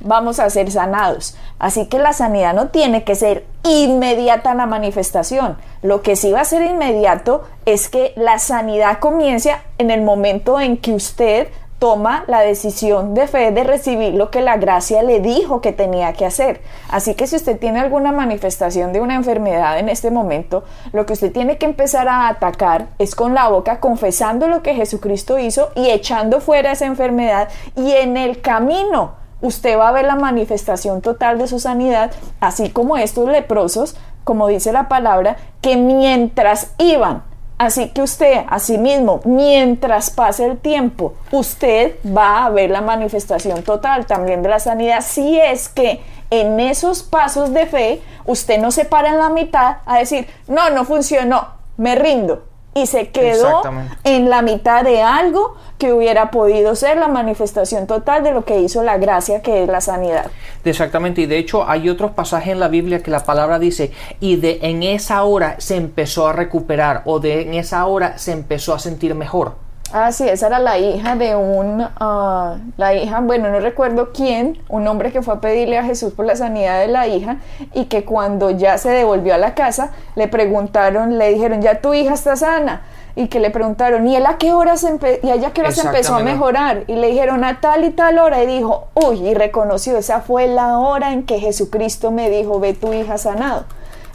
vamos 0.00 0.38
a 0.40 0.50
ser 0.50 0.70
sanados. 0.70 1.36
Así 1.58 1.86
que 1.86 1.98
la 1.98 2.12
sanidad 2.12 2.54
no 2.54 2.68
tiene 2.68 3.04
que 3.04 3.14
ser 3.14 3.44
inmediata 3.64 4.54
la 4.54 4.66
manifestación. 4.66 5.56
Lo 5.82 6.02
que 6.02 6.16
sí 6.16 6.30
va 6.32 6.40
a 6.40 6.44
ser 6.44 6.62
inmediato 6.62 7.44
es 7.66 7.88
que 7.88 8.12
la 8.16 8.38
sanidad 8.38 8.98
comience 9.00 9.56
en 9.78 9.90
el 9.90 10.02
momento 10.02 10.60
en 10.60 10.76
que 10.76 10.92
usted 10.92 11.48
toma 11.78 12.24
la 12.26 12.40
decisión 12.40 13.14
de 13.14 13.28
fe 13.28 13.52
de 13.52 13.64
recibir 13.64 14.14
lo 14.14 14.30
que 14.30 14.40
la 14.40 14.56
gracia 14.56 15.02
le 15.02 15.20
dijo 15.20 15.60
que 15.60 15.72
tenía 15.72 16.12
que 16.12 16.26
hacer. 16.26 16.60
Así 16.90 17.14
que 17.14 17.26
si 17.26 17.36
usted 17.36 17.58
tiene 17.58 17.80
alguna 17.80 18.12
manifestación 18.12 18.92
de 18.92 19.00
una 19.00 19.14
enfermedad 19.14 19.78
en 19.78 19.88
este 19.88 20.10
momento, 20.10 20.64
lo 20.92 21.06
que 21.06 21.12
usted 21.12 21.32
tiene 21.32 21.56
que 21.56 21.66
empezar 21.66 22.08
a 22.08 22.28
atacar 22.28 22.88
es 22.98 23.14
con 23.14 23.34
la 23.34 23.48
boca, 23.48 23.80
confesando 23.80 24.48
lo 24.48 24.62
que 24.62 24.74
Jesucristo 24.74 25.38
hizo 25.38 25.70
y 25.76 25.90
echando 25.90 26.40
fuera 26.40 26.72
esa 26.72 26.86
enfermedad 26.86 27.48
y 27.76 27.92
en 27.92 28.16
el 28.16 28.40
camino 28.40 29.12
usted 29.40 29.78
va 29.78 29.88
a 29.88 29.92
ver 29.92 30.04
la 30.04 30.16
manifestación 30.16 31.00
total 31.00 31.38
de 31.38 31.46
su 31.46 31.60
sanidad, 31.60 32.10
así 32.40 32.70
como 32.70 32.96
estos 32.96 33.28
leprosos, 33.28 33.96
como 34.24 34.48
dice 34.48 34.72
la 34.72 34.88
palabra, 34.88 35.36
que 35.60 35.76
mientras 35.76 36.72
iban, 36.78 37.22
así 37.58 37.90
que 37.90 38.02
usted, 38.02 38.44
asimismo, 38.48 39.20
mientras 39.24 40.10
pase 40.10 40.46
el 40.46 40.58
tiempo, 40.58 41.14
usted 41.30 41.96
va 42.06 42.46
a 42.46 42.50
ver 42.50 42.70
la 42.70 42.80
manifestación 42.80 43.62
total 43.62 44.06
también 44.06 44.42
de 44.42 44.48
la 44.48 44.60
sanidad, 44.60 45.00
si 45.00 45.38
es 45.38 45.68
que 45.68 46.00
en 46.30 46.60
esos 46.60 47.02
pasos 47.02 47.52
de 47.52 47.66
fe 47.66 48.02
usted 48.26 48.58
no 48.58 48.70
se 48.70 48.84
para 48.84 49.08
en 49.08 49.18
la 49.18 49.30
mitad 49.30 49.78
a 49.86 49.98
decir, 49.98 50.26
no, 50.46 50.70
no 50.70 50.84
funcionó, 50.84 51.48
me 51.76 51.94
rindo 51.94 52.47
y 52.74 52.86
se 52.86 53.08
quedó 53.08 53.62
en 54.04 54.30
la 54.30 54.42
mitad 54.42 54.84
de 54.84 55.02
algo 55.02 55.56
que 55.78 55.92
hubiera 55.92 56.30
podido 56.30 56.74
ser 56.74 56.96
la 56.96 57.08
manifestación 57.08 57.86
total 57.86 58.22
de 58.24 58.32
lo 58.32 58.44
que 58.44 58.60
hizo 58.60 58.82
la 58.82 58.98
gracia 58.98 59.42
que 59.42 59.62
es 59.62 59.68
la 59.68 59.80
sanidad. 59.80 60.30
Exactamente, 60.64 61.22
y 61.22 61.26
de 61.26 61.38
hecho 61.38 61.68
hay 61.68 61.88
otros 61.88 62.12
pasajes 62.12 62.52
en 62.52 62.60
la 62.60 62.68
Biblia 62.68 63.02
que 63.02 63.10
la 63.10 63.24
palabra 63.24 63.58
dice, 63.58 63.92
y 64.20 64.36
de 64.36 64.58
en 64.62 64.82
esa 64.82 65.22
hora 65.24 65.56
se 65.58 65.76
empezó 65.76 66.28
a 66.28 66.32
recuperar 66.32 67.02
o 67.04 67.20
de 67.20 67.42
en 67.42 67.54
esa 67.54 67.84
hora 67.86 68.18
se 68.18 68.32
empezó 68.32 68.74
a 68.74 68.78
sentir 68.78 69.14
mejor. 69.14 69.67
Ah, 69.90 70.12
sí, 70.12 70.28
esa 70.28 70.48
era 70.48 70.58
la 70.58 70.78
hija 70.78 71.16
de 71.16 71.34
un, 71.34 71.82
ah, 71.98 72.56
la 72.76 72.94
hija, 72.94 73.20
bueno, 73.20 73.50
no 73.50 73.58
recuerdo 73.58 74.12
quién, 74.12 74.58
un 74.68 74.86
hombre 74.86 75.12
que 75.12 75.22
fue 75.22 75.34
a 75.34 75.40
pedirle 75.40 75.78
a 75.78 75.84
Jesús 75.84 76.12
por 76.12 76.26
la 76.26 76.36
sanidad 76.36 76.80
de 76.80 76.88
la 76.88 77.06
hija 77.06 77.38
y 77.72 77.86
que 77.86 78.04
cuando 78.04 78.50
ya 78.50 78.76
se 78.76 78.90
devolvió 78.90 79.34
a 79.34 79.38
la 79.38 79.54
casa 79.54 79.92
le 80.14 80.28
preguntaron, 80.28 81.16
le 81.16 81.32
dijeron, 81.32 81.62
ya 81.62 81.80
tu 81.80 81.94
hija 81.94 82.12
está 82.12 82.36
sana 82.36 82.82
y 83.16 83.28
que 83.28 83.40
le 83.40 83.48
preguntaron, 83.48 84.06
¿y 84.06 84.14
él 84.14 84.26
a 84.26 84.36
qué 84.36 84.52
hora 84.52 84.76
se, 84.76 85.20
y 85.22 85.30
ella 85.30 85.52
qué 85.52 85.62
hora 85.62 85.70
se 85.70 85.86
empezó 85.86 86.16
a 86.16 86.20
mejorar? 86.20 86.84
Y 86.86 86.96
le 86.96 87.06
dijeron 87.08 87.42
a 87.42 87.60
tal 87.60 87.84
y 87.84 87.90
tal 87.90 88.18
hora 88.18 88.42
y 88.44 88.46
dijo, 88.46 88.88
uy, 88.94 89.26
y 89.26 89.34
reconoció, 89.34 89.96
esa 89.96 90.20
fue 90.20 90.48
la 90.48 90.78
hora 90.78 91.14
en 91.14 91.24
que 91.24 91.40
Jesucristo 91.40 92.10
me 92.10 92.28
dijo, 92.28 92.60
ve 92.60 92.74
tu 92.74 92.92
hija 92.92 93.16
sanado. 93.16 93.64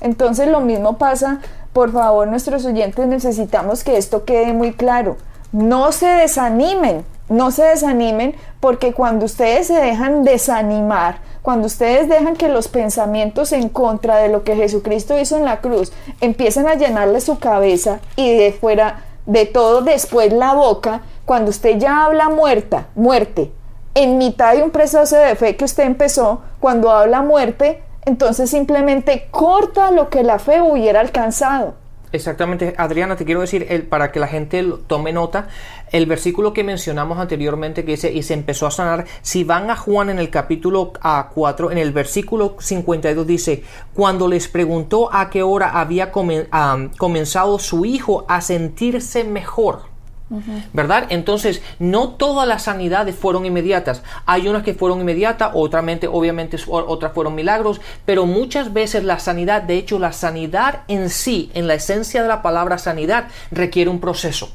Entonces 0.01 0.47
lo 0.47 0.61
mismo 0.61 0.99
pasa, 0.99 1.39
por 1.73 1.91
favor, 1.91 2.27
nuestros 2.27 2.63
oyentes 2.63 3.07
necesitamos 3.07 3.83
que 3.83 3.97
esto 3.97 4.23
quede 4.23 4.53
muy 4.53 4.73
claro 4.73 5.17
no 5.53 5.91
se 5.91 6.07
desanimen, 6.07 7.05
no 7.29 7.51
se 7.51 7.63
desanimen 7.63 8.35
porque 8.59 8.91
cuando 8.91 9.25
ustedes 9.25 9.67
se 9.67 9.75
dejan 9.75 10.23
desanimar, 10.23 11.17
cuando 11.43 11.67
ustedes 11.67 12.09
dejan 12.09 12.35
que 12.35 12.49
los 12.49 12.67
pensamientos 12.67 13.51
en 13.53 13.69
contra 13.69 14.17
de 14.17 14.29
lo 14.29 14.43
que 14.43 14.55
Jesucristo 14.55 15.17
hizo 15.17 15.37
en 15.37 15.45
la 15.45 15.61
cruz 15.61 15.93
empiecen 16.21 16.67
a 16.67 16.73
llenarle 16.73 17.21
su 17.21 17.37
cabeza 17.37 17.99
y 18.15 18.35
de 18.35 18.51
fuera 18.51 19.05
de 19.27 19.45
todo 19.45 19.81
después 19.81 20.33
la 20.33 20.53
boca, 20.53 21.01
cuando 21.25 21.51
usted 21.51 21.77
ya 21.77 22.03
habla 22.03 22.29
muerta, 22.29 22.87
muerte, 22.95 23.51
en 23.93 24.17
mitad 24.17 24.55
de 24.55 24.63
un 24.63 24.71
proceso 24.71 25.15
de 25.15 25.35
fe 25.35 25.55
que 25.55 25.65
usted 25.65 25.83
empezó, 25.83 26.41
cuando 26.59 26.91
habla 26.91 27.21
muerte, 27.21 27.83
entonces 28.05 28.49
simplemente 28.49 29.27
corta 29.29 29.91
lo 29.91 30.09
que 30.09 30.23
la 30.23 30.39
fe 30.39 30.61
hubiera 30.61 30.99
alcanzado. 30.99 31.75
Exactamente, 32.13 32.75
Adriana, 32.77 33.15
te 33.15 33.25
quiero 33.25 33.41
decir, 33.41 33.65
el, 33.69 33.87
para 33.87 34.11
que 34.11 34.19
la 34.19 34.27
gente 34.27 34.63
tome 34.85 35.11
nota, 35.11 35.47
el 35.91 36.05
versículo 36.05 36.53
que 36.53 36.63
mencionamos 36.63 37.17
anteriormente 37.17 37.83
que 37.83 37.93
dice, 37.93 38.13
y 38.13 38.21
se 38.21 38.35
empezó 38.35 38.67
a 38.67 38.71
sanar, 38.71 39.05
si 39.23 39.43
van 39.43 39.71
a 39.71 39.75
Juan 39.75 40.11
en 40.11 40.19
el 40.19 40.29
capítulo 40.29 40.93
a 41.01 41.31
4, 41.33 41.71
en 41.71 41.79
el 41.79 41.91
versículo 41.91 42.55
52 42.59 43.25
dice, 43.25 43.63
cuando 43.95 44.27
les 44.27 44.47
preguntó 44.47 45.11
a 45.11 45.31
qué 45.31 45.41
hora 45.41 45.71
había 45.79 46.11
comenzado 46.11 47.57
su 47.57 47.83
hijo 47.83 48.25
a 48.27 48.41
sentirse 48.41 49.23
mejor. 49.23 49.92
¿Verdad? 50.73 51.05
Entonces, 51.09 51.61
no 51.79 52.09
todas 52.09 52.47
las 52.47 52.63
sanidades 52.63 53.15
fueron 53.15 53.45
inmediatas. 53.45 54.03
Hay 54.25 54.47
unas 54.47 54.63
que 54.63 54.73
fueron 54.73 55.01
inmediatas, 55.01 55.51
otras, 55.53 55.83
obviamente, 56.11 56.57
otras 56.67 57.13
fueron 57.13 57.35
milagros, 57.35 57.81
pero 58.05 58.25
muchas 58.25 58.73
veces 58.73 59.03
la 59.03 59.19
sanidad, 59.19 59.63
de 59.63 59.77
hecho, 59.77 59.99
la 59.99 60.11
sanidad 60.13 60.81
en 60.87 61.09
sí, 61.09 61.51
en 61.53 61.67
la 61.67 61.75
esencia 61.75 62.21
de 62.21 62.27
la 62.27 62.41
palabra 62.41 62.77
sanidad, 62.77 63.27
requiere 63.51 63.89
un 63.89 63.99
proceso. 63.99 64.49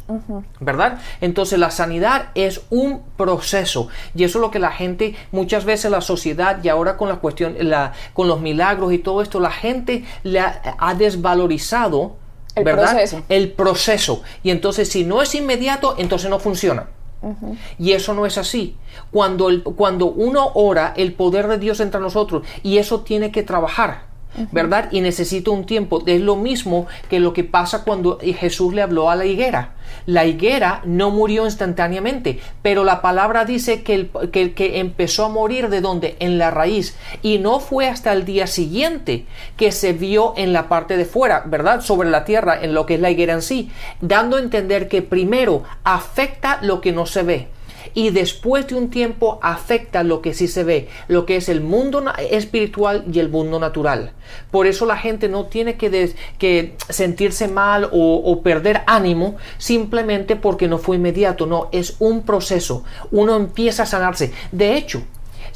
¿Verdad? 0.61 0.99
Entonces, 1.21 1.59
la 1.59 1.71
sanidad 1.71 2.31
es 2.35 2.63
un 2.71 3.03
proceso. 3.17 3.89
Y 4.15 4.25
eso 4.25 4.39
es 4.39 4.43
lo 4.43 4.51
que 4.51 4.59
la 4.59 4.73
gente, 4.73 5.15
muchas 5.33 5.65
veces 5.65 5.91
la 5.91 6.01
sociedad, 6.01 6.63
y 6.63 6.69
ahora 6.69 6.97
con 6.97 7.09
la 7.09 7.17
cuestión, 7.17 7.57
la, 7.61 7.93
con 8.13 8.29
los 8.29 8.41
milagros 8.41 8.93
y 8.93 8.99
todo 8.99 9.23
esto, 9.23 9.41
la 9.41 9.51
gente 9.51 10.05
le 10.23 10.41
ha 10.41 10.95
desvalorizado 10.95 12.17
el 12.59 12.65
Proceso. 12.65 13.23
El 13.29 13.53
proceso. 13.53 14.23
Y 14.43 14.51
entonces 14.51 14.89
si 14.89 15.05
no 15.05 15.23
es 15.23 15.35
inmediato, 15.35 15.95
entonces 15.99 16.31
no 16.31 16.39
funciona. 16.39 16.89
Y 17.79 17.93
eso 17.93 18.15
no 18.15 18.27
es 18.27 18.39
así. 18.39 18.77
Cuando, 19.11 19.49
el, 19.49 19.63
cuando 19.63 20.07
uno 20.07 20.53
ora, 20.55 20.95
el 20.97 21.15
poder 21.15 21.49
de 21.49 21.59
Dios 21.59 21.81
entra 21.81 21.99
a 21.99 22.03
nosotros 22.03 22.47
y 22.63 22.79
eso 22.79 23.01
tiene 23.01 23.33
que 23.33 23.43
trabajar. 23.43 24.03
¿Verdad? 24.53 24.89
Y 24.93 25.01
necesita 25.01 25.51
un 25.51 25.67
tiempo. 25.67 26.03
Es 26.07 26.21
lo 26.21 26.37
mismo 26.37 26.87
que 27.09 27.21
lo 27.21 27.33
que 27.33 27.45
pasa 27.45 27.85
cuando 27.85 28.19
Jesús 28.21 28.75
le 28.75 28.83
habló 28.83 29.11
a 29.11 29.17
la 29.17 29.27
higuera. 29.27 29.75
La 30.07 30.27
higuera 30.27 30.83
no 30.85 31.11
murió 31.11 31.45
instantáneamente, 31.45 32.41
pero 32.63 32.85
la 32.85 33.01
palabra 33.01 33.45
dice 33.45 33.83
que, 33.83 33.95
el, 33.95 34.55
que, 34.55 34.81
empezó 34.81 35.25
a 35.25 35.29
morir 35.29 35.69
de 35.69 35.81
donde? 35.81 36.17
En 36.21 36.39
la 36.39 36.51
raíz. 36.51 36.97
Y 37.23 37.39
no 37.39 37.61
fue 37.61 37.89
hasta 37.89 38.13
el 38.13 38.25
día 38.25 38.47
siguiente 38.47 39.27
que 39.57 39.73
se 39.73 39.93
vio 39.93 40.35
en 40.37 40.53
la 40.53 40.69
parte 40.69 40.97
de 40.97 41.05
fuera, 41.05 41.43
¿verdad? 41.47 41.81
Sobre 41.81 42.11
la 42.11 42.25
tierra, 42.25 42.63
en 42.63 42.75
lo 42.75 42.87
que 42.87 42.95
es 42.95 43.01
la 43.01 43.11
higuera 43.11 43.35
en 43.35 43.43
sí, 43.43 43.71
dando 44.01 44.37
a 44.37 44.41
entender 44.41 44.89
que 44.89 45.03
primero 45.03 45.63
afecta 45.85 46.59
lo 46.63 46.81
que 46.81 46.93
no 46.93 47.07
se 47.07 47.23
ve 47.23 47.58
y 47.95 48.11
después 48.11 48.67
de 48.69 48.75
un 48.75 48.91
tiempo 48.91 49.39
afecta 49.43 50.03
lo 50.03 50.23
que 50.23 50.35
sí 50.35 50.49
se 50.49 50.65
ve, 50.65 50.89
lo 51.09 51.27
que 51.27 51.37
es 51.37 51.49
el 51.49 51.61
mundo 51.61 52.05
espiritual 52.31 53.05
y 53.13 53.19
el 53.19 53.29
mundo 53.29 53.59
natural. 53.59 54.13
Por 54.51 54.67
eso 54.67 54.87
la 54.87 54.97
gente 54.97 55.29
no 55.29 55.47
tiene 55.47 55.77
que, 55.77 56.75
sentirse 56.89 57.49
mal 57.49 57.89
o 57.93 58.41
perder 58.43 58.83
ánimo 58.87 59.37
simplemente 59.59 60.37
porque 60.37 60.69
no 60.69 60.79
fue 60.79 60.97
inmediato, 60.97 61.47
no, 61.47 61.69
es 61.73 61.97
un 61.99 62.23
proceso. 62.23 62.85
Uno 63.11 63.37
empieza 63.37 63.85
a 63.85 63.87
sanarse. 63.87 64.33
De 64.53 64.77
hecho, 64.77 65.03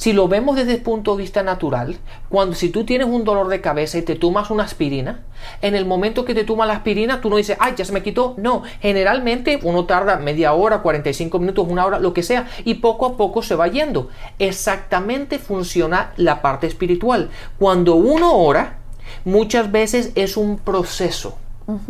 si 0.02 0.12
lo 0.12 0.26
vemos 0.26 0.56
desde 0.56 0.72
el 0.72 0.82
punto 0.82 1.14
de 1.14 1.22
vista 1.22 1.44
natural, 1.44 1.96
cuando 2.28 2.56
si 2.56 2.70
tú 2.70 2.82
tienes 2.84 3.06
un 3.06 3.22
dolor 3.22 3.46
de 3.46 3.60
cabeza 3.60 3.98
y 3.98 4.02
te 4.02 4.16
tomas 4.16 4.50
una 4.50 4.64
aspirina, 4.64 5.20
en 5.60 5.76
el 5.76 5.86
momento 5.86 6.24
que 6.24 6.34
te 6.34 6.42
tomas 6.42 6.66
la 6.66 6.74
aspirina, 6.74 7.20
tú 7.20 7.30
no 7.30 7.36
dices, 7.36 7.56
ay, 7.60 7.74
ya 7.76 7.84
se 7.84 7.92
me 7.92 8.02
quitó. 8.02 8.34
No, 8.36 8.64
generalmente 8.80 9.60
uno 9.62 9.84
tarda 9.84 10.16
media 10.16 10.54
hora, 10.54 10.82
45 10.82 11.38
minutos, 11.38 11.68
una 11.68 11.86
hora, 11.86 12.00
lo 12.00 12.12
que 12.12 12.24
sea, 12.24 12.48
y 12.64 12.74
poco 12.74 13.06
a 13.06 13.16
poco 13.16 13.42
se 13.42 13.54
va 13.54 13.68
yendo. 13.68 14.08
Exactamente 14.40 15.38
funciona 15.38 16.10
la 16.16 16.42
parte 16.42 16.66
espiritual. 16.66 17.30
Cuando 17.60 17.94
uno 17.94 18.36
ora, 18.36 18.78
muchas 19.24 19.70
veces 19.70 20.10
es 20.16 20.36
un 20.36 20.58
proceso 20.58 21.38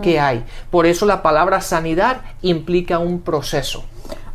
que 0.03 0.20
hay. 0.20 0.44
Por 0.70 0.85
eso 0.85 1.07
la 1.07 1.22
palabra 1.22 1.62
sanidad 1.62 2.20
implica 2.42 2.98
un 2.98 3.22
proceso 3.22 3.87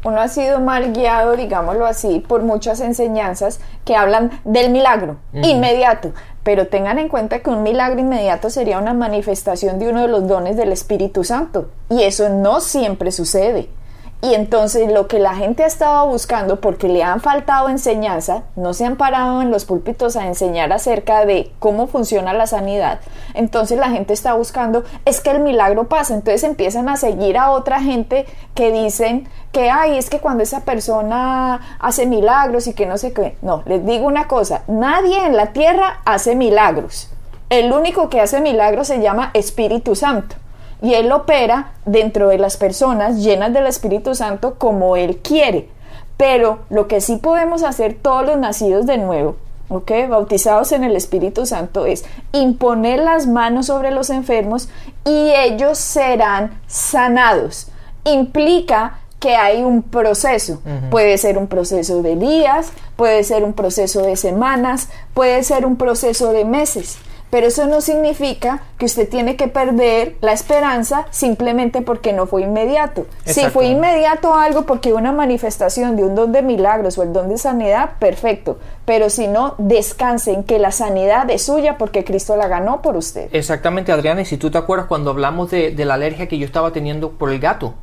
uno 0.07 0.21
ha 0.21 0.27
sido 0.27 0.59
mal 0.59 0.93
guiado, 0.93 1.35
digámoslo 1.35 1.85
así, 1.85 2.23
por 2.25 2.41
muchas 2.41 2.79
enseñanzas 2.79 3.59
que 3.85 3.95
hablan 3.95 4.31
del 4.43 4.71
milagro 4.71 5.17
inmediato. 5.33 6.13
Pero 6.43 6.67
tengan 6.67 6.97
en 6.97 7.09
cuenta 7.09 7.39
que 7.39 7.49
un 7.49 7.61
milagro 7.61 7.99
inmediato 7.99 8.49
sería 8.49 8.79
una 8.79 8.93
manifestación 8.93 9.79
de 9.79 9.89
uno 9.89 10.01
de 10.01 10.07
los 10.07 10.27
dones 10.27 10.55
del 10.55 10.71
Espíritu 10.71 11.23
Santo. 11.23 11.69
Y 11.89 12.03
eso 12.03 12.29
no 12.29 12.61
siempre 12.61 13.11
sucede. 13.11 13.69
Y 14.19 14.33
entonces 14.33 14.91
lo 14.91 15.07
que 15.07 15.19
la 15.19 15.35
gente 15.35 15.63
ha 15.63 15.67
estado 15.67 16.07
buscando, 16.07 16.59
porque 16.59 16.87
le 16.87 17.03
han 17.03 17.21
faltado 17.21 17.69
enseñanza, 17.69 18.43
no 18.55 18.73
se 18.73 18.83
han 18.83 18.95
parado 18.95 19.43
en 19.43 19.51
los 19.51 19.65
púlpitos 19.65 20.15
a 20.15 20.25
enseñar 20.25 20.73
acerca 20.73 21.23
de 21.23 21.51
cómo 21.59 21.85
funciona 21.85 22.33
la 22.33 22.47
sanidad, 22.47 22.99
entonces 23.35 23.77
la 23.77 23.89
gente 23.89 24.13
está 24.13 24.33
buscando, 24.33 24.83
es 25.05 25.21
que 25.21 25.29
el 25.29 25.39
milagro 25.41 25.87
pasa, 25.87 26.15
entonces 26.15 26.43
empiezan 26.43 26.89
a 26.89 26.97
seguir 26.97 27.37
a 27.37 27.51
otra 27.51 27.79
gente 27.79 28.25
que 28.55 28.71
dicen 28.71 29.29
que, 29.51 29.69
ay, 29.69 29.99
es 29.99 30.09
que 30.09 30.19
cuando 30.19 30.41
esa 30.41 30.61
persona 30.61 31.77
hace 31.79 32.07
milagros 32.07 32.65
y 32.65 32.73
que 32.73 32.87
no 32.87 32.97
sé 32.97 33.13
qué, 33.13 33.37
no, 33.43 33.61
les 33.67 33.85
digo 33.85 34.07
una 34.07 34.27
cosa, 34.27 34.63
nadie 34.67 35.27
en 35.27 35.37
la 35.37 35.53
tierra 35.53 36.01
hace 36.05 36.35
milagros, 36.35 37.11
el 37.51 37.71
único 37.71 38.09
que 38.09 38.19
hace 38.19 38.41
milagros 38.41 38.87
se 38.87 38.99
llama 38.99 39.29
Espíritu 39.35 39.93
Santo 39.93 40.37
y 40.81 40.93
Él 40.93 41.11
opera 41.11 41.71
dentro 41.85 42.29
de 42.29 42.37
las 42.37 42.57
personas 42.57 43.23
llenas 43.23 43.53
del 43.53 43.67
Espíritu 43.67 44.15
Santo 44.15 44.55
como 44.55 44.95
Él 44.95 45.17
quiere. 45.17 45.69
Pero 46.17 46.59
lo 46.69 46.87
que 46.87 47.01
sí 47.01 47.17
podemos 47.17 47.63
hacer 47.63 47.95
todos 48.01 48.25
los 48.25 48.37
nacidos 48.37 48.85
de 48.85 48.97
nuevo, 48.97 49.35
¿ok? 49.69 49.91
Bautizados 50.09 50.71
en 50.71 50.83
el 50.83 50.95
Espíritu 50.95 51.45
Santo 51.45 51.85
es 51.85 52.05
imponer 52.31 52.99
las 52.99 53.27
manos 53.27 53.67
sobre 53.67 53.91
los 53.91 54.09
enfermos 54.09 54.69
y 55.05 55.31
ellos 55.35 55.77
serán 55.77 56.59
sanados. 56.67 57.67
Implica 58.03 58.99
que 59.19 59.35
hay 59.35 59.63
un 59.63 59.81
proceso. 59.81 60.61
Puede 60.91 61.17
ser 61.17 61.37
un 61.37 61.47
proceso 61.47 62.01
de 62.01 62.15
días, 62.15 62.71
puede 62.95 63.23
ser 63.23 63.43
un 63.43 63.53
proceso 63.53 64.01
de 64.01 64.15
semanas, 64.15 64.89
puede 65.13 65.43
ser 65.43 65.65
un 65.65 65.75
proceso 65.75 66.31
de 66.31 66.45
meses. 66.45 66.99
Pero 67.29 67.47
eso 67.47 67.65
no 67.67 67.81
significa 67.81 68.63
que 68.77 68.85
usted 68.85 69.09
tiene 69.09 69.35
que 69.35 69.47
perder 69.47 70.15
la 70.21 70.31
esperanza 70.31 71.07
simplemente 71.09 71.81
porque 71.81 72.13
no 72.13 72.25
fue 72.25 72.43
inmediato. 72.43 73.05
Si 73.25 73.45
fue 73.49 73.67
inmediato 73.67 74.33
algo 74.33 74.65
porque 74.65 74.93
una 74.93 75.11
manifestación 75.11 75.97
de 75.97 76.03
un 76.03 76.15
don 76.15 76.31
de 76.31 76.41
milagros 76.41 76.97
o 76.97 77.03
el 77.03 77.11
don 77.11 77.27
de 77.29 77.37
sanidad, 77.37 77.91
perfecto. 77.99 78.59
Pero 78.85 79.09
si 79.09 79.27
no, 79.27 79.55
descanse 79.57 80.31
en 80.31 80.43
que 80.43 80.57
la 80.57 80.71
sanidad 80.71 81.29
es 81.29 81.43
suya 81.43 81.77
porque 81.77 82.05
Cristo 82.05 82.37
la 82.37 82.47
ganó 82.47 82.81
por 82.81 82.95
usted. 82.95 83.27
Exactamente, 83.33 83.91
Adriana. 83.91 84.21
Y 84.21 84.25
si 84.25 84.37
tú 84.37 84.49
te 84.49 84.57
acuerdas 84.57 84.87
cuando 84.87 85.09
hablamos 85.09 85.51
de, 85.51 85.73
la 85.87 85.95
alergia 85.95 86.27
que 86.27 86.37
yo 86.37 86.45
estaba 86.45 86.71
teniendo 86.71 87.11
por 87.11 87.31
el 87.31 87.39
gato, 87.39 87.73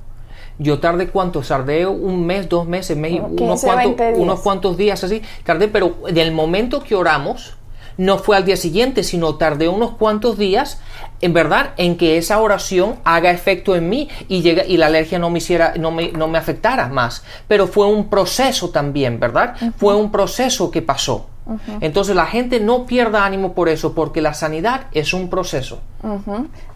yo 0.58 0.78
tardé 0.78 1.08
cuánto, 1.08 1.40
tardé 1.42 1.86
un 1.86 2.24
mes, 2.24 2.48
dos 2.48 2.66
meses, 2.66 2.96
unos, 2.96 3.62
cuantos, 3.62 4.06
unos 4.16 4.40
cuantos 4.40 4.76
días 4.76 5.02
así, 5.04 5.20
tardé, 5.44 5.68
pero 5.68 5.94
del 6.12 6.32
momento 6.32 6.82
que 6.82 6.94
oramos, 6.94 7.56
no 7.96 8.18
fue 8.18 8.36
al 8.36 8.44
día 8.44 8.56
siguiente, 8.56 9.02
sino 9.02 9.36
tardé 9.36 9.68
unos 9.68 9.92
cuantos 9.92 10.38
días, 10.38 10.80
en 11.20 11.32
verdad, 11.32 11.70
en 11.76 11.96
que 11.96 12.18
esa 12.18 12.40
oración 12.40 12.96
haga 13.04 13.30
efecto 13.30 13.76
en 13.76 13.88
mí 13.88 14.08
y, 14.28 14.42
llega, 14.42 14.64
y 14.64 14.76
la 14.76 14.86
alergia 14.86 15.18
no 15.18 15.30
me, 15.30 15.38
hiciera, 15.38 15.74
no, 15.78 15.90
me, 15.90 16.12
no 16.12 16.28
me 16.28 16.38
afectara 16.38 16.88
más. 16.88 17.24
Pero 17.48 17.66
fue 17.66 17.86
un 17.86 18.08
proceso 18.08 18.70
también, 18.70 19.20
¿verdad? 19.20 19.54
Fue 19.76 19.94
un 19.94 20.10
proceso 20.10 20.70
que 20.70 20.82
pasó. 20.82 21.26
Entonces 21.80 22.16
la 22.16 22.26
gente 22.26 22.58
no 22.58 22.86
pierda 22.86 23.24
ánimo 23.24 23.52
por 23.52 23.68
eso, 23.68 23.94
porque 23.94 24.22
la 24.22 24.34
sanidad 24.34 24.86
es 24.92 25.12
un 25.12 25.28
proceso. 25.28 25.80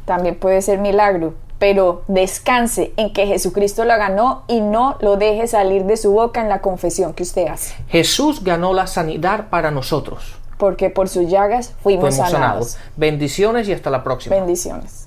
También 0.04 0.36
puede 0.36 0.60
ser 0.62 0.78
milagro, 0.78 1.34
pero 1.58 2.02
descanse 2.06 2.92
en 2.96 3.12
que 3.12 3.26
Jesucristo 3.26 3.84
la 3.84 3.96
ganó 3.96 4.44
y 4.46 4.60
no 4.60 4.96
lo 5.00 5.16
deje 5.16 5.46
salir 5.46 5.84
de 5.84 5.96
su 5.96 6.12
boca 6.12 6.40
en 6.42 6.48
la 6.48 6.60
confesión 6.60 7.14
que 7.14 7.22
usted 7.22 7.46
hace. 7.46 7.74
Jesús 7.88 8.44
ganó 8.44 8.74
la 8.74 8.86
sanidad 8.86 9.48
para 9.48 9.70
nosotros 9.70 10.37
porque 10.58 10.90
por 10.90 11.08
sus 11.08 11.30
llagas 11.30 11.72
fuimos, 11.82 12.16
sanados. 12.16 12.76
Bendiciones 12.96 13.66
y 13.68 13.72
hasta 13.72 13.88
la 13.90 14.04
próxima. 14.04 14.36
Bendiciones. 14.36 15.06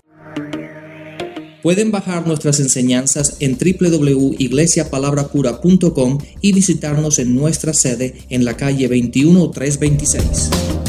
Pueden 1.61 1.91
bajar 1.91 2.25
nuestras 2.25 2.59
enseñanzas 2.59 3.37
en 3.39 3.55
www.iglesiapalabracura.com 3.55 6.17
y 6.41 6.53
visitarnos 6.53 7.19
en 7.19 7.35
nuestra 7.35 7.73
sede 7.73 8.15
en 8.29 8.45
la 8.45 8.57
calle 8.57 8.87
21326. 8.87 10.81